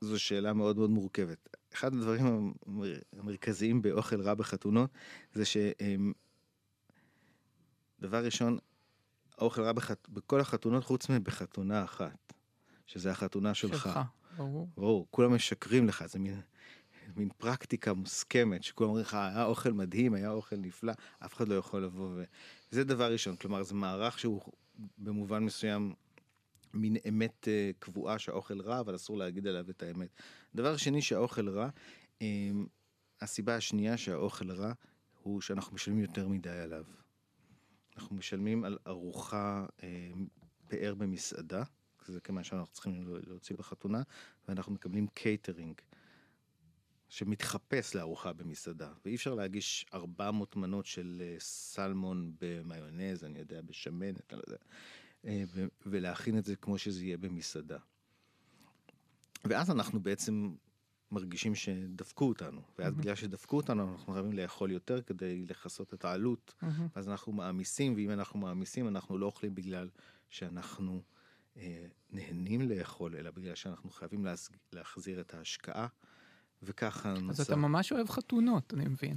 זו 0.02 0.20
שאלה 0.20 0.54
מאוד 0.54 0.78
מאוד 0.78 0.90
מורכבת. 0.90 1.50
אחד 1.74 1.94
הדברים 1.94 2.26
המר- 2.66 3.00
המרכזיים 3.20 3.82
באוכל 3.82 4.22
רע 4.22 4.34
בחתונות 4.34 4.90
זה 5.34 5.46
ש... 5.46 5.58
אה, 5.58 5.96
דבר 8.00 8.26
ראשון, 8.26 8.58
האוכל 9.38 9.62
רע 9.62 9.72
בחת... 9.72 10.10
בכל 10.10 10.40
החתונות 10.40 10.84
חוץ 10.84 11.10
מבחתונה 11.10 11.84
אחת, 11.84 12.34
שזה 12.86 13.12
החתונה 13.12 13.54
שלך. 13.54 13.84
שלך, 13.84 14.00
ברור. 14.38 14.70
ברור, 14.76 15.08
כולם 15.12 15.36
משקרים 15.36 15.88
לך, 15.88 16.06
זה 16.06 16.20
מין, 16.20 16.42
מין 17.16 17.30
פרקטיקה 17.38 17.94
מוסכמת, 17.94 18.64
שכולם 18.64 18.90
אומרים 18.90 19.06
לך, 19.06 19.14
היה 19.14 19.46
אוכל 19.46 19.74
מדהים, 19.74 20.14
היה 20.14 20.32
אוכל 20.32 20.56
נפלא, 20.56 20.94
אף 21.26 21.34
אחד 21.34 21.48
לא 21.48 21.56
יכול 21.56 21.84
לבוא 21.84 22.08
ו... 22.16 22.24
זה 22.72 22.84
דבר 22.84 23.12
ראשון, 23.12 23.36
כלומר, 23.36 23.64
זה 23.64 23.76
מערך 23.76 24.20
שהוא 24.20 24.42
במובן 24.98 25.44
מסוים 25.44 25.94
מין 26.74 26.96
אמת 27.10 27.48
אה, 27.48 27.72
קבועה 27.80 28.20
שהאוכל 28.20 28.62
רע, 28.62 28.80
אבל 28.80 28.96
אסור 28.96 29.18
להגיד 29.18 29.48
עליו 29.48 29.70
את 29.70 29.84
האמת. 29.84 30.10
דבר 30.56 30.78
שני, 30.78 31.02
שהאוכל 31.02 31.50
רע, 31.50 31.70
אה, 32.22 32.52
הסיבה 33.22 33.56
השנייה 33.56 33.98
שהאוכל 33.98 34.52
רע, 34.52 34.74
הוא 35.22 35.42
שאנחנו 35.42 35.76
משלמים 35.76 36.02
יותר 36.02 36.28
מדי 36.28 36.50
עליו. 36.50 36.84
אנחנו 37.98 38.16
משלמים 38.16 38.64
על 38.64 38.78
ארוחה 38.88 39.66
אה, 39.84 40.12
פאר 40.68 40.94
במסעדה, 40.96 41.64
זה 42.12 42.20
כמה 42.20 42.44
שאנחנו 42.44 42.74
צריכים 42.74 43.04
להוציא 43.28 43.56
בחתונה, 43.56 44.02
ואנחנו 44.48 44.74
מקבלים 44.74 45.08
קייטרינג, 45.08 45.82
שמתחפש 47.10 47.96
לארוחה 47.96 48.34
במסעדה. 48.34 48.92
ואי 49.06 49.16
אפשר 49.16 49.34
להגיש 49.34 49.86
400 49.94 50.56
מנות 50.56 50.86
של 50.86 51.22
אה, 51.26 51.36
סלמון 51.40 52.34
במיונז, 52.42 53.24
אני 53.24 53.40
יודע, 53.40 53.62
בשמנת, 53.62 54.34
אני 54.34 54.40
לא 54.40 54.44
יודע, 54.48 54.64
אה, 55.26 55.44
ולהכין 55.86 56.38
את 56.38 56.46
זה 56.46 56.56
כמו 56.56 56.78
שזה 56.78 57.04
יהיה 57.04 57.18
במסעדה. 57.18 57.78
ואז 59.46 59.72
אנחנו 59.72 60.00
בעצם 60.00 60.56
מרגישים 61.12 61.56
שדפקו 61.56 62.28
אותנו, 62.28 62.62
ואז 62.80 62.94
בגלל 62.94 63.16
שדפקו 63.16 63.58
אותנו 63.58 63.92
אנחנו 63.92 64.14
חייבים 64.14 64.34
לאכול 64.34 64.72
יותר 64.72 65.02
כדי 65.02 65.46
לכסות 65.50 65.94
את 65.94 66.06
העלות, 66.06 66.54
מהמם. 66.62 66.88
אז 66.96 67.10
אנחנו 67.10 67.32
מעמיסים, 67.32 67.94
ואם 67.94 68.12
אנחנו 68.12 68.40
מעמיסים 68.40 68.88
אנחנו 68.88 69.18
לא 69.18 69.26
אוכלים 69.26 69.56
בגלל 69.56 69.90
שאנחנו 70.30 71.02
נהנים 72.12 72.70
לאכול, 72.70 73.16
אלא 73.16 73.32
בגלל 73.32 73.56
שאנחנו 73.56 73.90
חייבים. 73.90 74.26
להחזיר 74.74 75.22
את 75.22 75.34
ההשקעה, 75.34 75.88
וככה 76.64 77.12
אז 77.12 77.22
נוצר. 77.22 77.44
אתה 77.44 77.56
ממש 77.56 77.92
אוהב 77.92 78.10
חתונות, 78.10 78.74
אני 78.74 78.86
מבין. 78.86 79.16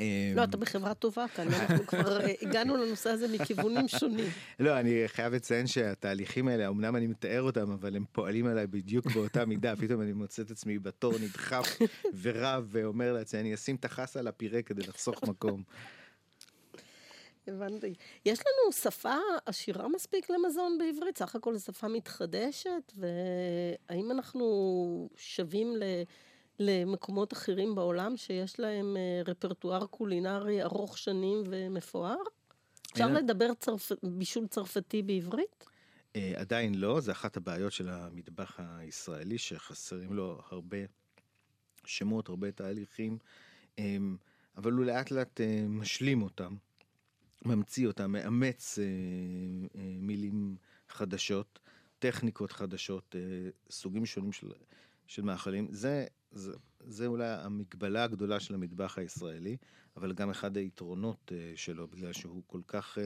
אה, 0.00 0.32
לא, 0.34 0.44
אתה 0.44 0.56
בחברה 0.56 0.94
טובה 0.94 1.24
כאן, 1.28 1.48
אנחנו 1.48 1.86
כבר 1.86 2.20
אה, 2.20 2.32
הגענו 2.42 2.76
לנושא 2.76 3.10
הזה 3.10 3.28
מכיוונים 3.28 3.88
שונים. 3.88 4.30
לא, 4.60 4.80
אני 4.80 5.02
חייב 5.06 5.34
לציין 5.34 5.66
שהתהליכים 5.66 6.48
האלה, 6.48 6.68
אמנם 6.68 6.96
אני 6.96 7.06
מתאר 7.06 7.42
אותם, 7.42 7.70
אבל 7.70 7.96
הם 7.96 8.04
פועלים 8.12 8.46
עליי 8.46 8.66
בדיוק 8.66 9.06
באותה 9.06 9.44
מידה. 9.50 9.76
פתאום 9.76 10.00
אני 10.02 10.12
מוצא 10.12 10.42
את 10.42 10.50
עצמי 10.50 10.78
בתור 10.78 11.14
נדחף 11.22 11.78
ורב, 12.22 12.66
ואומר 12.68 13.12
לעצמי, 13.12 13.40
אני 13.40 13.54
אשים 13.54 13.76
את 13.76 13.84
החסה 13.84 14.20
על 14.20 14.28
הפירה 14.28 14.62
כדי 14.62 14.82
לחסוך 14.82 15.22
מקום. 15.22 15.62
הבנתי. 17.48 17.94
יש 18.24 18.38
לנו 18.38 18.72
שפה 18.72 19.16
עשירה 19.46 19.88
מספיק 19.88 20.30
למזון 20.30 20.78
בעברית? 20.78 21.18
סך 21.18 21.34
הכל 21.34 21.56
זו 21.56 21.64
שפה 21.64 21.88
מתחדשת, 21.88 22.92
והאם 22.96 24.10
אנחנו 24.10 25.08
שווים 25.16 25.76
ל... 25.76 25.82
למקומות 26.60 27.32
אחרים 27.32 27.74
בעולם 27.74 28.16
שיש 28.16 28.60
להם 28.60 28.96
אה, 28.96 29.22
רפרטואר 29.26 29.86
קולינרי 29.86 30.62
ארוך 30.62 30.98
שנים 30.98 31.42
ומפואר? 31.46 32.16
אפשר 32.92 33.12
לדבר 33.12 33.54
צרפ... 33.54 33.92
בישול 34.02 34.46
צרפתי 34.46 35.02
בעברית? 35.02 35.64
אה, 36.16 36.32
עדיין 36.36 36.74
לא, 36.74 37.00
זה 37.00 37.12
אחת 37.12 37.36
הבעיות 37.36 37.72
של 37.72 37.88
המטבח 37.88 38.60
הישראלי, 38.60 39.38
שחסרים 39.38 40.12
לו 40.12 40.40
הרבה 40.50 40.78
שמות, 41.84 42.28
הרבה 42.28 42.52
תהליכים, 42.52 43.18
אה, 43.78 43.96
אבל 44.56 44.72
הוא 44.72 44.84
לאט 44.84 45.10
לאט 45.10 45.40
אה, 45.40 45.64
משלים 45.68 46.22
אותם, 46.22 46.54
ממציא 47.48 47.86
אותם, 47.86 48.12
מאמץ 48.12 48.78
אה, 48.78 48.84
אה, 49.80 49.96
מילים 50.00 50.56
חדשות, 50.88 51.58
טכניקות 51.98 52.52
חדשות, 52.52 53.16
אה, 53.18 53.50
סוגים 53.70 54.06
שונים 54.06 54.32
של, 54.32 54.52
של 55.06 55.22
מאכלים. 55.22 55.68
זה, 55.70 56.06
זה, 56.32 56.52
זה 56.80 57.06
אולי 57.06 57.28
המגבלה 57.28 58.04
הגדולה 58.04 58.40
של 58.40 58.54
המטבח 58.54 58.98
הישראלי, 58.98 59.56
אבל 59.96 60.12
גם 60.12 60.30
אחד 60.30 60.56
היתרונות 60.56 61.32
שלו, 61.56 61.88
בגלל 61.88 62.12
שהוא 62.12 62.42
כל 62.46 62.60
כך... 62.66 62.98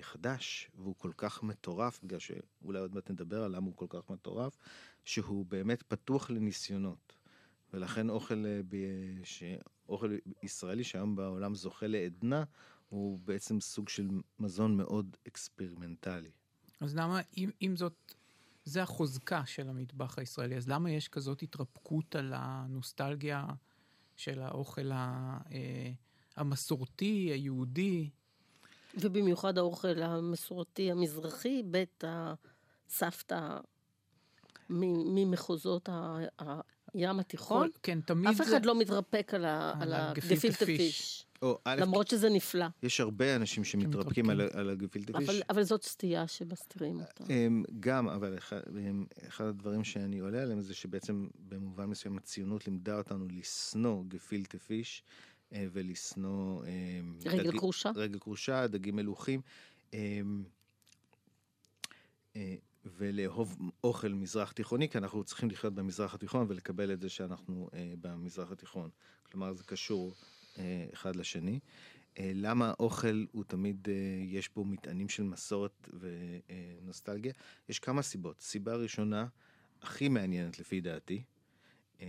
חדש, 0.00 0.70
והוא 0.78 0.94
כל 0.98 1.10
כך 1.16 1.42
מטורף, 1.42 2.00
בגלל 2.02 2.18
שאולי 2.18 2.78
עוד 2.78 2.94
מעט 2.94 3.10
נדבר 3.10 3.42
על 3.42 3.56
למה 3.56 3.66
הוא 3.66 3.76
כל 3.76 3.86
כך 3.88 4.10
מטורף, 4.10 4.58
שהוא 5.04 5.46
באמת 5.46 5.82
פתוח 5.82 6.30
לניסיונות. 6.30 7.12
ולכן 7.72 8.10
אוכל, 8.10 8.44
ב... 8.68 8.76
ש... 9.24 9.42
אוכל 9.88 10.16
ישראלי 10.42 10.84
שהיום 10.84 11.16
בעולם 11.16 11.54
זוכה 11.54 11.86
לעדנה, 11.86 12.44
הוא 12.94 13.18
בעצם 13.24 13.60
סוג 13.60 13.88
של 13.88 14.08
מזון 14.38 14.76
מאוד 14.76 15.16
אקספרימנטלי. 15.28 16.30
אז 16.80 16.96
למה, 16.96 17.20
אם, 17.36 17.50
אם 17.62 17.76
זאת, 17.76 18.14
זה 18.64 18.82
החוזקה 18.82 19.46
של 19.46 19.68
המטבח 19.68 20.18
הישראלי, 20.18 20.56
אז 20.56 20.68
למה 20.68 20.90
יש 20.90 21.08
כזאת 21.08 21.42
התרפקות 21.42 22.16
על 22.16 22.32
הנוסטלגיה 22.36 23.46
של 24.16 24.40
האוכל 24.40 24.92
ה, 24.92 25.38
אה, 25.52 25.90
המסורתי, 26.36 27.30
היהודי? 27.32 28.10
ובמיוחד 28.94 29.58
האוכל 29.58 30.02
המסורתי 30.02 30.90
המזרחי, 30.90 31.62
בית 31.62 32.04
הסבתא 32.06 33.58
ממחוזות 34.70 35.88
ה- 35.88 36.60
הים 36.94 37.20
התיכון. 37.20 37.68
כן, 37.82 38.00
תמיד 38.00 38.28
אף 38.28 38.36
זה... 38.36 38.42
אחד 38.42 38.66
לא 38.66 38.78
מתרפק 38.78 39.34
על 39.34 39.44
על 39.80 39.92
הגפילטע 39.92 40.64
פיש. 40.64 41.26
למרות 41.66 42.08
שזה 42.08 42.28
נפלא. 42.30 42.66
יש 42.82 43.00
הרבה 43.00 43.36
אנשים 43.36 43.64
שמתרפקים 43.64 44.30
על, 44.30 44.40
על 44.52 44.70
הגפילטע 44.70 45.18
פיש. 45.18 45.28
אבל, 45.28 45.42
אבל 45.50 45.62
זאת 45.62 45.82
סטייה 45.82 46.28
שמסתירים 46.28 47.00
אותה. 47.00 47.24
אמ, 47.32 47.64
גם, 47.80 48.08
אבל 48.08 48.38
אחד, 48.38 48.60
אמ, 48.78 49.04
אחד 49.28 49.44
הדברים 49.44 49.84
שאני 49.84 50.18
עולה 50.18 50.42
עליהם 50.42 50.60
זה 50.60 50.74
שבעצם 50.74 51.26
במובן 51.48 51.84
מסוים 51.84 52.16
הציונות 52.16 52.66
לימדה 52.66 52.98
אותנו 52.98 53.26
לשנוא 53.28 54.04
גפילטע 54.08 54.58
פיש 54.58 55.02
אה, 55.52 55.66
ולשנוא... 55.72 56.64
אמ, 56.66 57.18
רגל 57.26 57.58
כרושה? 57.58 57.90
רגל 57.94 58.18
כרושה, 58.18 58.66
דגים 58.66 58.96
מלוכים. 58.96 59.40
אה, 59.94 60.20
ולאהוב 62.84 63.56
אוכל 63.84 64.08
מזרח 64.08 64.52
תיכוני, 64.52 64.88
כי 64.88 64.98
אנחנו 64.98 65.24
צריכים 65.24 65.50
לחיות 65.50 65.74
במזרח 65.74 66.14
התיכון 66.14 66.46
ולקבל 66.48 66.92
את 66.92 67.00
זה 67.00 67.08
שאנחנו 67.08 67.68
אה, 67.74 67.94
במזרח 68.00 68.52
התיכון. 68.52 68.90
כלומר, 69.30 69.52
זה 69.52 69.64
קשור 69.64 70.12
אחד 70.92 71.16
לשני. 71.16 71.60
אה, 72.18 72.32
למה 72.34 72.68
האוכל 72.68 73.24
הוא 73.32 73.44
תמיד, 73.44 73.88
אה, 73.88 73.94
יש 74.24 74.50
בו 74.54 74.64
מטענים 74.64 75.08
של 75.08 75.22
מסורת 75.22 75.88
ונוסטלגיה? 76.82 77.32
יש 77.68 77.78
כמה 77.78 78.02
סיבות. 78.02 78.40
סיבה 78.40 78.76
ראשונה, 78.76 79.26
הכי 79.82 80.08
מעניינת 80.08 80.58
לפי 80.58 80.80
דעתי, 80.80 81.22
אה, 82.00 82.06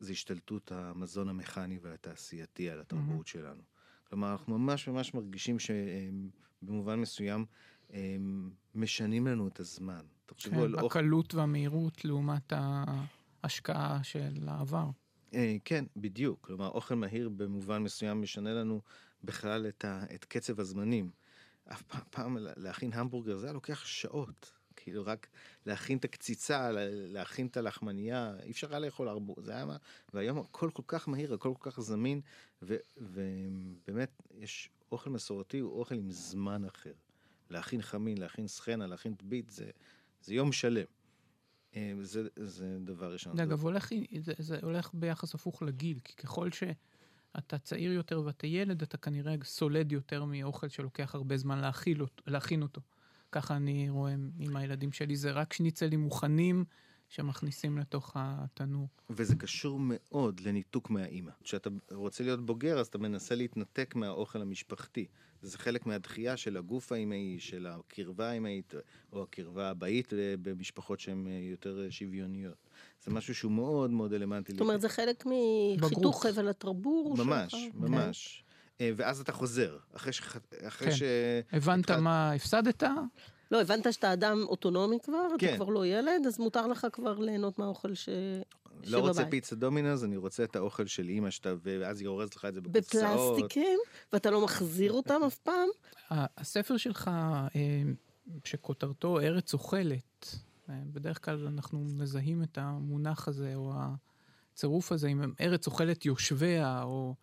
זה 0.00 0.12
השתלטות 0.12 0.72
המזון 0.72 1.28
המכני 1.28 1.78
והתעשייתי 1.82 2.70
על 2.70 2.80
התרבות 2.80 3.26
שלנו. 3.26 3.62
כלומר, 4.08 4.32
אנחנו 4.32 4.58
ממש 4.58 4.88
ממש 4.88 5.14
מרגישים 5.14 5.56
שבמובן 5.58 7.00
מסוים 7.00 7.44
אה, 7.92 8.16
משנים 8.74 9.26
לנו 9.26 9.48
את 9.48 9.60
הזמן. 9.60 10.04
תחשבו 10.26 10.62
על 10.62 10.76
כן, 10.76 10.82
אוכל... 10.82 10.98
הקלות 10.98 11.34
והמהירות 11.34 12.04
לעומת 12.04 12.52
ההשקעה 13.42 14.04
של 14.04 14.48
העבר. 14.48 14.90
אה, 15.34 15.56
כן, 15.64 15.84
בדיוק. 15.96 16.38
כלומר, 16.40 16.68
אוכל 16.68 16.94
מהיר 16.94 17.28
במובן 17.28 17.82
מסוים 17.82 18.22
משנה 18.22 18.54
לנו 18.54 18.80
בכלל 19.24 19.66
את, 19.68 19.84
ה, 19.84 20.04
את 20.14 20.24
קצב 20.24 20.60
הזמנים. 20.60 21.10
אף 21.72 21.82
פעם, 21.82 22.00
פעם 22.10 22.36
לה- 22.36 22.52
להכין 22.56 22.92
המבורגר 22.92 23.36
זה 23.36 23.46
היה 23.46 23.52
לוקח 23.52 23.84
שעות. 23.84 24.52
כאילו 24.76 25.06
רק 25.06 25.26
להכין 25.66 25.98
את 25.98 26.04
הקציצה, 26.04 26.70
לה- 26.72 26.86
להכין 26.90 27.46
את 27.46 27.56
הלחמנייה, 27.56 28.34
אי 28.42 28.50
אפשר 28.50 28.70
היה 28.70 28.78
לאכול 28.78 29.08
הרבה, 29.08 29.32
זה 29.38 29.52
היה 29.52 29.64
מה... 29.64 29.76
והיום 30.14 30.38
הכל 30.38 30.70
כל 30.72 30.82
כך 30.86 31.08
מהיר, 31.08 31.34
הכל 31.34 31.52
כל 31.58 31.70
כך 31.70 31.80
זמין, 31.80 32.20
ו, 32.62 32.76
ובאמת 32.96 34.10
יש 34.34 34.70
אוכל 34.92 35.10
מסורתי, 35.10 35.58
הוא 35.58 35.78
אוכל 35.80 35.94
עם 35.94 36.10
זמן 36.10 36.64
אחר. 36.64 36.92
להכין 37.50 37.82
חמין, 37.82 38.18
להכין 38.18 38.46
סחנה, 38.48 38.86
להכין 38.86 39.14
טבית, 39.14 39.50
זה, 39.50 39.70
זה 40.22 40.34
יום 40.34 40.52
שלם. 40.52 40.84
אה, 41.76 41.92
זה, 42.00 42.28
זה 42.36 42.78
דבר 42.84 43.12
ראשון. 43.12 43.40
אגב, 43.40 43.62
הולך, 43.62 43.88
זה, 44.18 44.32
זה 44.38 44.58
הולך 44.62 44.90
ביחס 44.94 45.34
הפוך 45.34 45.62
לגיל, 45.62 45.98
כי 46.04 46.16
ככל 46.16 46.50
שאתה 46.50 47.58
צעיר 47.58 47.92
יותר 47.92 48.22
ואתה 48.24 48.46
ילד, 48.46 48.82
אתה 48.82 48.96
כנראה 48.96 49.34
סולד 49.44 49.92
יותר 49.92 50.24
מאוכל 50.24 50.68
שלוקח 50.68 51.14
הרבה 51.14 51.36
זמן 51.36 51.70
להכין 52.26 52.62
אותו. 52.62 52.80
ככה 53.32 53.56
אני 53.56 53.90
רואה 53.90 54.14
עם 54.38 54.56
הילדים 54.56 54.92
שלי, 54.92 55.16
זה 55.16 55.30
רק 55.30 55.52
שניצלים 55.52 56.00
מוכנים. 56.00 56.64
שמכניסים 57.14 57.78
לתוך 57.78 58.12
התנור. 58.14 58.88
וזה 59.10 59.36
קשור 59.36 59.78
מאוד 59.82 60.40
לניתוק 60.40 60.90
מהאימא. 60.90 61.32
כשאתה 61.44 61.70
רוצה 61.90 62.24
להיות 62.24 62.46
בוגר, 62.46 62.78
אז 62.78 62.86
אתה 62.86 62.98
מנסה 62.98 63.34
להתנתק 63.34 63.94
מהאוכל 63.94 64.42
המשפחתי. 64.42 65.06
זה 65.42 65.58
חלק 65.58 65.86
מהדחייה 65.86 66.36
של 66.36 66.56
הגוף 66.56 66.92
האימהי, 66.92 67.36
של 67.40 67.66
הקרבה 67.66 68.30
האימהית, 68.30 68.74
או 69.12 69.22
הקרבה 69.22 69.70
הבאית 69.70 70.12
במשפחות 70.42 71.00
שהן 71.00 71.26
יותר 71.26 71.90
שוויוניות. 71.90 72.68
זה 73.04 73.10
משהו 73.10 73.34
שהוא 73.34 73.52
מאוד 73.52 73.90
מאוד 73.90 74.12
אלמנטי. 74.12 74.52
זאת 74.52 74.60
אומרת, 74.60 74.80
זה 74.80 74.88
חלק 74.88 75.24
מחיתוך 75.80 76.26
חבל 76.26 76.48
הטרבור 76.48 77.16
ממש, 77.18 77.52
שלך. 77.52 77.74
ממש, 77.74 77.90
ממש. 77.90 78.44
כן. 78.78 78.94
ואז 78.96 79.20
אתה 79.20 79.32
חוזר, 79.32 79.78
אחרי 79.92 80.12
ש... 80.12 80.20
אחרי 80.66 80.90
כן. 80.90 80.96
ש... 80.96 81.02
הבנת 81.52 81.90
מה 81.90 82.32
הפסדת? 82.32 82.82
לא, 83.54 83.60
הבנת 83.60 83.92
שאתה 83.92 84.12
אדם 84.12 84.44
אוטונומי 84.48 84.98
כבר, 85.02 85.26
כן. 85.38 85.48
אתה 85.48 85.56
כבר 85.56 85.68
לא 85.68 85.86
ילד, 85.86 86.26
אז 86.26 86.38
מותר 86.38 86.66
לך 86.66 86.86
כבר 86.92 87.18
ליהנות 87.18 87.58
מהאוכל 87.58 87.94
ש... 87.94 88.08
לא 88.84 88.98
שבבית. 88.98 89.04
רוצה 89.04 89.24
פיצה 89.30 89.56
דומינוס, 89.56 90.04
אני 90.04 90.16
רוצה 90.16 90.44
את 90.44 90.56
האוכל 90.56 90.86
של 90.86 91.08
אימא 91.08 91.30
שאתה, 91.30 91.54
ואז 91.62 92.00
היא 92.00 92.08
אורזת 92.08 92.36
לך 92.36 92.44
את 92.44 92.54
זה 92.54 92.60
בקופסאות. 92.60 93.36
בפלסטיקים, 93.36 93.78
ואתה 94.12 94.30
לא 94.30 94.44
מחזיר 94.44 94.92
אותם 94.92 95.20
אף 95.26 95.38
פעם? 95.38 95.68
הספר 96.10 96.76
שלך, 96.76 97.10
אה, 97.54 97.82
שכותרתו 98.44 99.20
ארץ 99.20 99.52
אוכלת, 99.52 100.34
אה, 100.68 100.74
בדרך 100.86 101.24
כלל 101.24 101.46
אנחנו 101.46 101.84
מזהים 101.84 102.42
את 102.42 102.58
המונח 102.58 103.28
הזה, 103.28 103.54
או 103.54 103.72
הצירוף 104.52 104.92
הזה 104.92 105.08
עם 105.08 105.34
ארץ 105.40 105.66
אוכלת 105.66 106.06
יושביה, 106.06 106.82
או... 106.82 107.14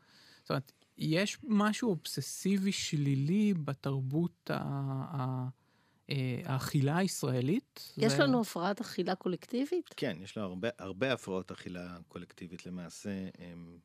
זאת 0.42 0.50
אומרת, 0.50 0.72
יש 0.98 1.38
משהו 1.44 1.90
אובססיבי 1.90 2.72
שלילי 2.72 3.54
בתרבות 3.54 4.52
ה... 4.54 5.61
אה, 6.10 6.42
האכילה 6.46 6.98
הישראלית. 6.98 7.94
יש 7.98 8.14
זה... 8.14 8.24
לנו 8.24 8.42
הפרעת 8.42 8.82
אכילה 8.82 9.16
קולקטיבית? 9.16 9.94
כן, 9.98 10.18
יש 10.22 10.38
לנו 10.38 10.48
הרבה, 10.48 10.70
הרבה 10.80 11.14
הפרעות 11.14 11.52
אכילה 11.52 11.98
קולקטיבית 12.08 12.66
למעשה, 12.66 13.30
הם, 13.38 13.80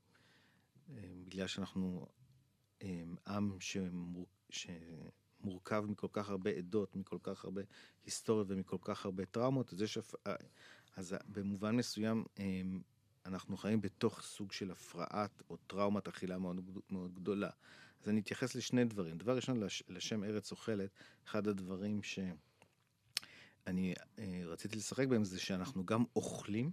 הם, 0.88 1.24
בגלל 1.26 1.46
שאנחנו 1.46 2.07
הם, 2.81 3.16
עם 3.26 3.57
שמור, 3.61 4.26
שמורכב 4.50 5.85
מכל 5.88 6.09
כך 6.12 6.31
הרבה 6.31 6.50
עדות, 6.50 6.96
מכל 6.96 7.18
כך 7.22 7.44
הרבה 7.44 7.62
היסטוריה 8.05 8.44
ומכל 8.48 8.79
כך 8.83 9.05
הרבה 9.05 9.24
טראומות, 9.24 9.72
אז, 9.72 9.83
יש, 9.83 9.98
אז 10.96 11.16
במובן 11.26 11.76
מסוים 11.76 12.24
הם, 12.37 12.83
אנחנו 13.26 13.57
חיים 13.57 13.81
בתוך 13.81 14.22
סוג 14.22 14.52
של 14.52 14.70
הפרעת 14.70 15.42
או 15.50 15.57
טראומת 15.57 16.09
אכילה 16.09 16.38
מאוד, 16.38 16.61
מאוד 16.90 17.14
גדולה. 17.14 17.50
אז 18.02 18.09
אני 18.09 18.20
אתייחס 18.20 18.54
לשני 18.54 18.85
דברים. 18.85 19.18
דבר 19.18 19.37
ראשון, 19.37 19.61
לש, 19.61 19.82
לשם 19.88 20.24
ארץ 20.24 20.50
אוכלת, 20.50 20.90
אחד 21.26 21.48
הדברים 21.48 22.02
שאני 22.02 23.94
אה, 24.18 24.42
רציתי 24.44 24.76
לשחק 24.76 25.06
בהם 25.06 25.24
זה 25.24 25.40
שאנחנו 25.40 25.87
גם 25.87 26.04
אוכלים, 26.16 26.70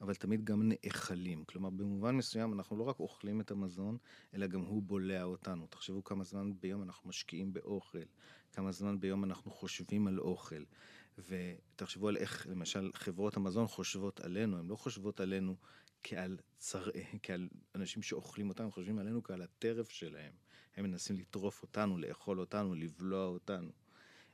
אבל 0.00 0.14
תמיד 0.14 0.44
גם 0.44 0.62
נאכלים. 0.68 1.44
כלומר, 1.44 1.70
במובן 1.70 2.16
מסוים 2.16 2.52
אנחנו 2.52 2.76
לא 2.76 2.82
רק 2.82 3.00
אוכלים 3.00 3.40
את 3.40 3.50
המזון, 3.50 3.98
אלא 4.34 4.46
גם 4.46 4.60
הוא 4.60 4.82
בולע 4.82 5.22
אותנו. 5.22 5.66
תחשבו 5.66 6.04
כמה 6.04 6.24
זמן 6.24 6.52
ביום 6.60 6.82
אנחנו 6.82 7.08
משקיעים 7.08 7.52
באוכל, 7.52 8.02
כמה 8.52 8.72
זמן 8.72 9.00
ביום 9.00 9.24
אנחנו 9.24 9.50
חושבים 9.50 10.06
על 10.06 10.20
אוכל. 10.20 10.64
ותחשבו 11.18 12.08
על 12.08 12.16
איך 12.16 12.46
למשל 12.50 12.90
חברות 12.94 13.36
המזון 13.36 13.66
חושבות 13.66 14.20
עלינו, 14.20 14.58
הן 14.58 14.66
לא 14.66 14.76
חושבות 14.76 15.20
עלינו 15.20 15.56
כעל, 16.02 16.38
צר... 16.58 16.90
כעל 17.22 17.48
אנשים 17.74 18.02
שאוכלים 18.02 18.48
אותנו, 18.48 18.70
חושבים 18.72 18.98
עלינו 18.98 19.22
כעל 19.22 19.42
הטרף 19.42 19.88
שלהם. 19.88 20.32
הם 20.76 20.84
מנסים 20.84 21.16
לטרוף 21.16 21.62
אותנו, 21.62 21.98
לאכול 21.98 22.40
אותנו, 22.40 22.74
לבלוע 22.74 23.26
אותנו. 23.26 23.70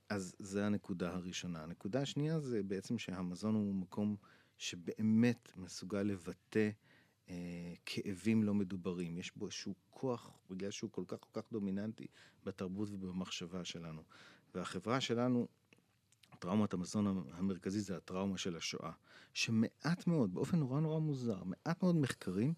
אז 0.09 0.35
זו 0.38 0.61
הנקודה 0.61 1.14
הראשונה. 1.14 1.62
הנקודה 1.62 2.00
השנייה 2.00 2.40
זה 2.40 2.62
בעצם 2.62 2.98
שהמזון 2.98 3.55
הוא 3.55 3.74
מקום 3.74 4.16
שבאמת 4.59 5.53
מסוגל 5.57 6.03
לבטא 6.03 6.70
אה, 7.29 7.74
כאבים 7.87 8.42
לא 8.42 8.55
מדוברים. 8.55 9.18
יש 9.18 9.37
בו 9.37 9.46
איזשהו 9.46 9.74
כוח, 9.90 10.31
בגלל 10.50 10.70
שהוא 10.70 10.90
כל 10.90 11.05
כך 11.09 11.18
כל 11.20 11.40
כך 11.40 11.53
דומיננטי 11.53 12.07
בתרבות 12.44 12.88
ובמחשבה 12.90 13.64
שלנו. 13.64 14.03
והחברה 14.55 15.00
שלנו, 15.00 15.48
טראומת 16.38 16.72
המזון 16.72 17.24
המרכזי 17.33 17.81
זה 17.81 17.96
הטראומה 17.96 18.38
של 18.38 18.57
השואה. 18.57 18.92
שמעט 19.35 20.07
מאוד, 20.07 20.35
באופן 20.35 20.59
נורא 20.59 20.81
נורא 20.81 20.98
מוזר, 20.98 21.44
מעט 21.44 21.83
מאוד 21.83 21.96
מחקרים 21.96 22.55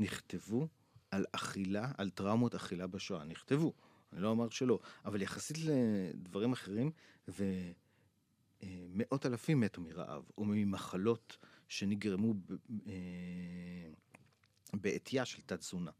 נכתבו 0.00 0.68
על 1.10 1.24
אכילה, 1.32 1.92
על 1.98 2.10
טראומות 2.10 2.54
אכילה 2.54 2.86
בשואה. 2.86 3.24
נכתבו, 3.24 3.72
אני 4.12 4.22
לא 4.22 4.28
אומר 4.28 4.48
שלא, 4.48 4.78
אבל 5.04 5.22
יחסית 5.22 5.56
לדברים 5.58 6.52
אחרים, 6.52 6.90
ומאות 7.28 9.26
אלפים 9.26 9.60
מתו 9.60 9.80
מרעב, 9.80 10.30
או 10.38 10.44
ממחלות 10.44 11.36
שנגרמו 11.68 12.34
אה, 12.86 13.90
בעטייה 14.74 15.24
של 15.24 15.42
תת-תזונה. 15.46 15.90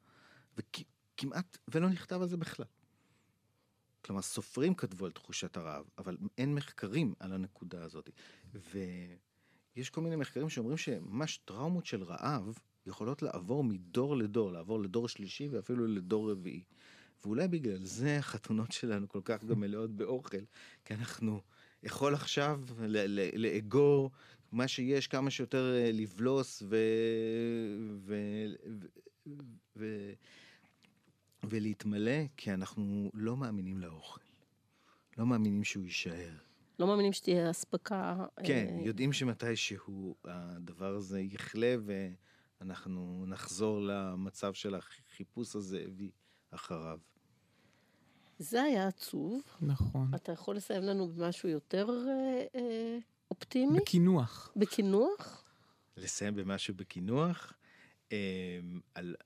וכמעט 0.56 1.58
ולא 1.68 1.88
נכתב 1.88 2.22
על 2.22 2.28
זה 2.28 2.36
בכלל. 2.36 2.66
כלומר, 4.04 4.22
סופרים 4.22 4.74
כתבו 4.74 5.04
על 5.04 5.12
תחושת 5.12 5.56
הרעב, 5.56 5.84
אבל 5.98 6.16
אין 6.38 6.54
מחקרים 6.54 7.14
על 7.18 7.32
הנקודה 7.32 7.84
הזאת. 7.84 8.10
ויש 8.54 9.90
כל 9.90 10.00
מיני 10.00 10.16
מחקרים 10.16 10.48
שאומרים 10.48 10.76
שממש 10.76 11.38
טראומות 11.38 11.86
של 11.86 12.02
רעב 12.02 12.58
יכולות 12.86 13.22
לעבור 13.22 13.64
מדור 13.64 14.16
לדור, 14.16 14.52
לעבור 14.52 14.80
לדור 14.80 15.08
שלישי 15.08 15.48
ואפילו 15.48 15.86
לדור 15.86 16.30
רביעי. 16.30 16.62
ואולי 17.24 17.48
בגלל 17.48 17.84
זה 17.84 18.18
החתונות 18.18 18.72
שלנו 18.72 19.08
כל 19.08 19.20
כך 19.24 19.44
גם 19.44 19.60
מלאות 19.60 19.90
באוכל, 19.90 20.44
כי 20.84 20.94
אנחנו 20.94 21.40
יכול 21.82 22.14
עכשיו 22.14 22.60
לאגור 23.34 24.10
מה 24.52 24.68
שיש, 24.68 25.06
כמה 25.06 25.30
שיותר 25.30 25.74
אה, 25.74 25.90
לבלוס 25.92 26.62
ו... 26.62 26.76
ו... 27.98 28.14
ו... 28.66 28.86
ו... 29.76 30.12
ולהתמלא, 31.44 32.20
כי 32.36 32.52
אנחנו 32.52 33.10
לא 33.14 33.36
מאמינים 33.36 33.78
לאוכל. 33.78 34.20
לא 35.18 35.26
מאמינים 35.26 35.64
שהוא 35.64 35.84
יישאר. 35.84 36.32
לא 36.78 36.86
מאמינים 36.86 37.12
שתהיה 37.12 37.50
אספקה. 37.50 38.26
כן, 38.44 38.76
אה... 38.78 38.86
יודעים 38.86 39.12
שמתישהו 39.12 40.16
הדבר 40.24 40.94
הזה 40.94 41.20
יכלה 41.20 41.74
ו... 41.78 42.08
אנחנו 42.60 43.24
נחזור 43.26 43.80
למצב 43.80 44.54
של 44.54 44.74
החיפוש 44.74 45.56
הזאבי 45.56 46.10
אחריו. 46.50 46.98
זה 48.38 48.62
היה 48.62 48.88
עצוב. 48.88 49.42
נכון. 49.60 50.10
אתה 50.14 50.32
יכול 50.32 50.56
לסיים 50.56 50.82
לנו 50.82 51.08
במשהו 51.08 51.48
יותר 51.48 51.88
אה, 51.88 52.44
אה, 52.54 52.98
אופטימי? 53.30 53.80
בקינוח. 53.80 54.52
בקינוח? 54.56 55.44
לסיים 55.96 56.34
במשהו 56.34 56.74
בקינוח? 56.74 57.52
אה, 58.12 58.60
על, 58.94 59.16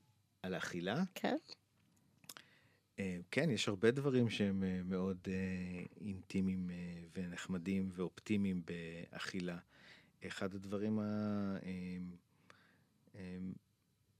על 0.41 0.55
אכילה? 0.55 1.03
כן. 1.15 1.37
אה, 2.99 3.17
כן, 3.31 3.49
יש 3.49 3.67
הרבה 3.67 3.91
דברים 3.91 4.29
שהם 4.29 4.63
אה, 4.63 4.81
מאוד 4.83 5.17
אה, 5.27 5.83
אינטימיים 6.01 6.69
אה, 6.69 7.03
ונחמדים 7.15 7.89
ואופטימיים 7.93 8.61
באכילה. 8.65 9.57
אחד 10.27 10.55
הדברים 10.55 10.99
ה... 10.99 11.03
אה, 11.63 11.97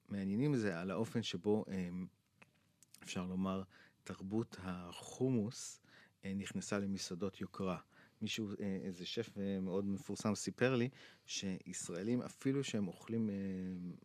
מעניינים 0.09 0.55
זה 0.55 0.79
על 0.79 0.91
האופן 0.91 1.23
שבו 1.23 1.65
אמ, 1.67 2.05
אפשר 3.03 3.25
לומר 3.25 3.63
תרבות 4.03 4.57
החומוס 4.61 5.81
אה, 6.25 6.33
נכנסה 6.33 6.79
למסעדות 6.79 7.41
יוקרה. 7.41 7.77
מישהו, 8.21 8.49
אה, 8.59 8.77
איזה 8.83 9.05
שף 9.05 9.37
אה, 9.37 9.59
מאוד 9.61 9.85
מפורסם 9.85 10.35
סיפר 10.35 10.75
לי 10.75 10.89
שישראלים 11.25 12.21
אפילו 12.21 12.63
שהם 12.63 12.87
אוכלים 12.87 13.29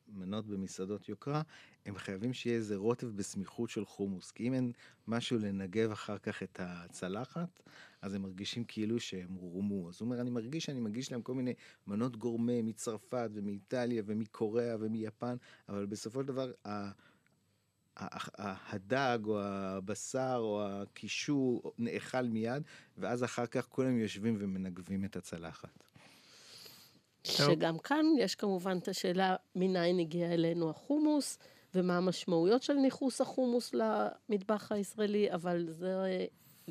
מנות 0.08 0.46
במסעדות 0.46 1.08
יוקרה, 1.08 1.42
הם 1.86 1.96
חייבים 1.96 2.32
שיהיה 2.32 2.56
איזה 2.56 2.76
רוטב 2.76 3.06
בסמיכות 3.06 3.70
של 3.70 3.84
חומוס. 3.84 4.30
כי 4.30 4.48
אם 4.48 4.54
אין 4.54 4.72
משהו 5.08 5.38
לנגב 5.38 5.90
אחר 5.90 6.18
כך 6.18 6.42
את 6.42 6.60
הצלחת, 6.62 7.62
אז 8.06 8.14
הם 8.14 8.22
מרגישים 8.22 8.64
כאילו 8.64 9.00
שהם 9.00 9.34
רומו. 9.34 9.88
אז 9.88 10.00
הוא 10.00 10.06
אומר, 10.06 10.20
אני 10.20 10.30
מרגיש 10.30 10.64
שאני 10.64 10.80
מגיש 10.80 11.12
להם 11.12 11.22
כל 11.22 11.34
מיני 11.34 11.54
מנות 11.86 12.16
גורמה 12.16 12.62
מצרפת 12.62 13.30
ומאיטליה 13.32 14.02
ומקוריאה 14.06 14.76
ומיפן, 14.80 15.36
אבל 15.68 15.86
בסופו 15.86 16.20
של 16.20 16.26
דבר, 16.26 16.52
הדג 18.36 19.18
או 19.24 19.40
הבשר 19.42 20.38
או 20.40 20.66
הקישור 20.66 21.72
נאכל 21.78 22.22
מיד, 22.22 22.62
ואז 22.98 23.24
אחר 23.24 23.46
כך 23.46 23.68
כולם 23.68 23.98
יושבים 23.98 24.36
ומנגבים 24.38 25.04
את 25.04 25.16
הצלחת. 25.16 25.84
שגם 27.24 27.78
כאן 27.78 28.06
יש 28.18 28.34
כמובן 28.34 28.78
את 28.78 28.88
השאלה 28.88 29.36
מניין 29.54 29.98
הגיע 29.98 30.32
אלינו 30.32 30.70
החומוס, 30.70 31.38
ומה 31.74 31.96
המשמעויות 31.96 32.62
של 32.62 32.74
ניכוס 32.74 33.20
החומוס 33.20 33.74
למטבח 33.74 34.72
הישראלי, 34.72 35.32
אבל 35.32 35.66
זה 35.70 36.26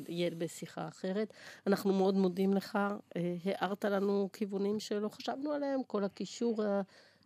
יהיה 0.08 0.30
בשיחה 0.38 0.88
אחרת. 0.88 1.32
אנחנו 1.66 1.92
מאוד 1.92 2.14
מודים 2.14 2.54
לך, 2.54 2.78
אה, 3.16 3.36
הארת 3.44 3.84
לנו 3.84 4.28
כיוונים 4.32 4.80
שלא 4.80 5.08
חשבנו 5.08 5.52
עליהם, 5.52 5.80
כל 5.86 6.04
הקישור 6.04 6.62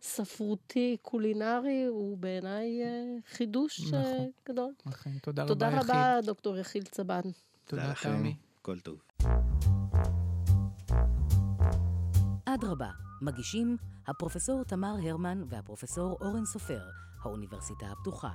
הספרותי, 0.01 0.97
קולינרי, 1.01 1.85
הוא 1.85 2.17
בעיניי 2.17 2.83
אה, 2.83 3.15
חידוש 3.27 3.81
נכון. 3.81 3.93
אה, 3.93 4.25
גדול. 4.49 4.73
אכן, 4.89 5.11
תודה 5.21 5.43
רבה, 5.43 5.53
תודה 5.53 5.67
יחיד. 5.67 5.79
רבה, 5.89 6.19
דוקטור 6.25 6.57
יחיל 6.57 6.83
צבן. 6.83 7.21
תודה, 7.65 7.91
לכם, 7.91 8.17
תמי. 8.17 8.35
כל 8.61 8.79
טוב. 8.79 9.01
אדרבה, 12.45 12.89
מגישים 13.21 13.77
הפרופסור 14.07 14.63
תמר 14.63 14.95
הרמן 15.03 15.43
והפרופסור 15.49 16.17
אורן 16.21 16.45
סופר, 16.45 16.81
האוניברסיטה 17.23 17.85
הפתוחה. 17.91 18.31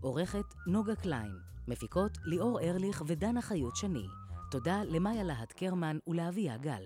עורכת 0.00 0.44
נוגה 0.66 0.94
קליין, 0.94 1.32
מפיקות 1.68 2.18
ליאור 2.24 2.60
ארליך 2.60 3.02
ודנה 3.06 3.42
חיות 3.42 3.76
שני. 3.76 4.06
תודה 4.50 4.82
למאיה 4.84 5.22
להט 5.24 5.52
קרמן 5.52 5.98
ולאביה 6.06 6.56
גל. 6.56 6.82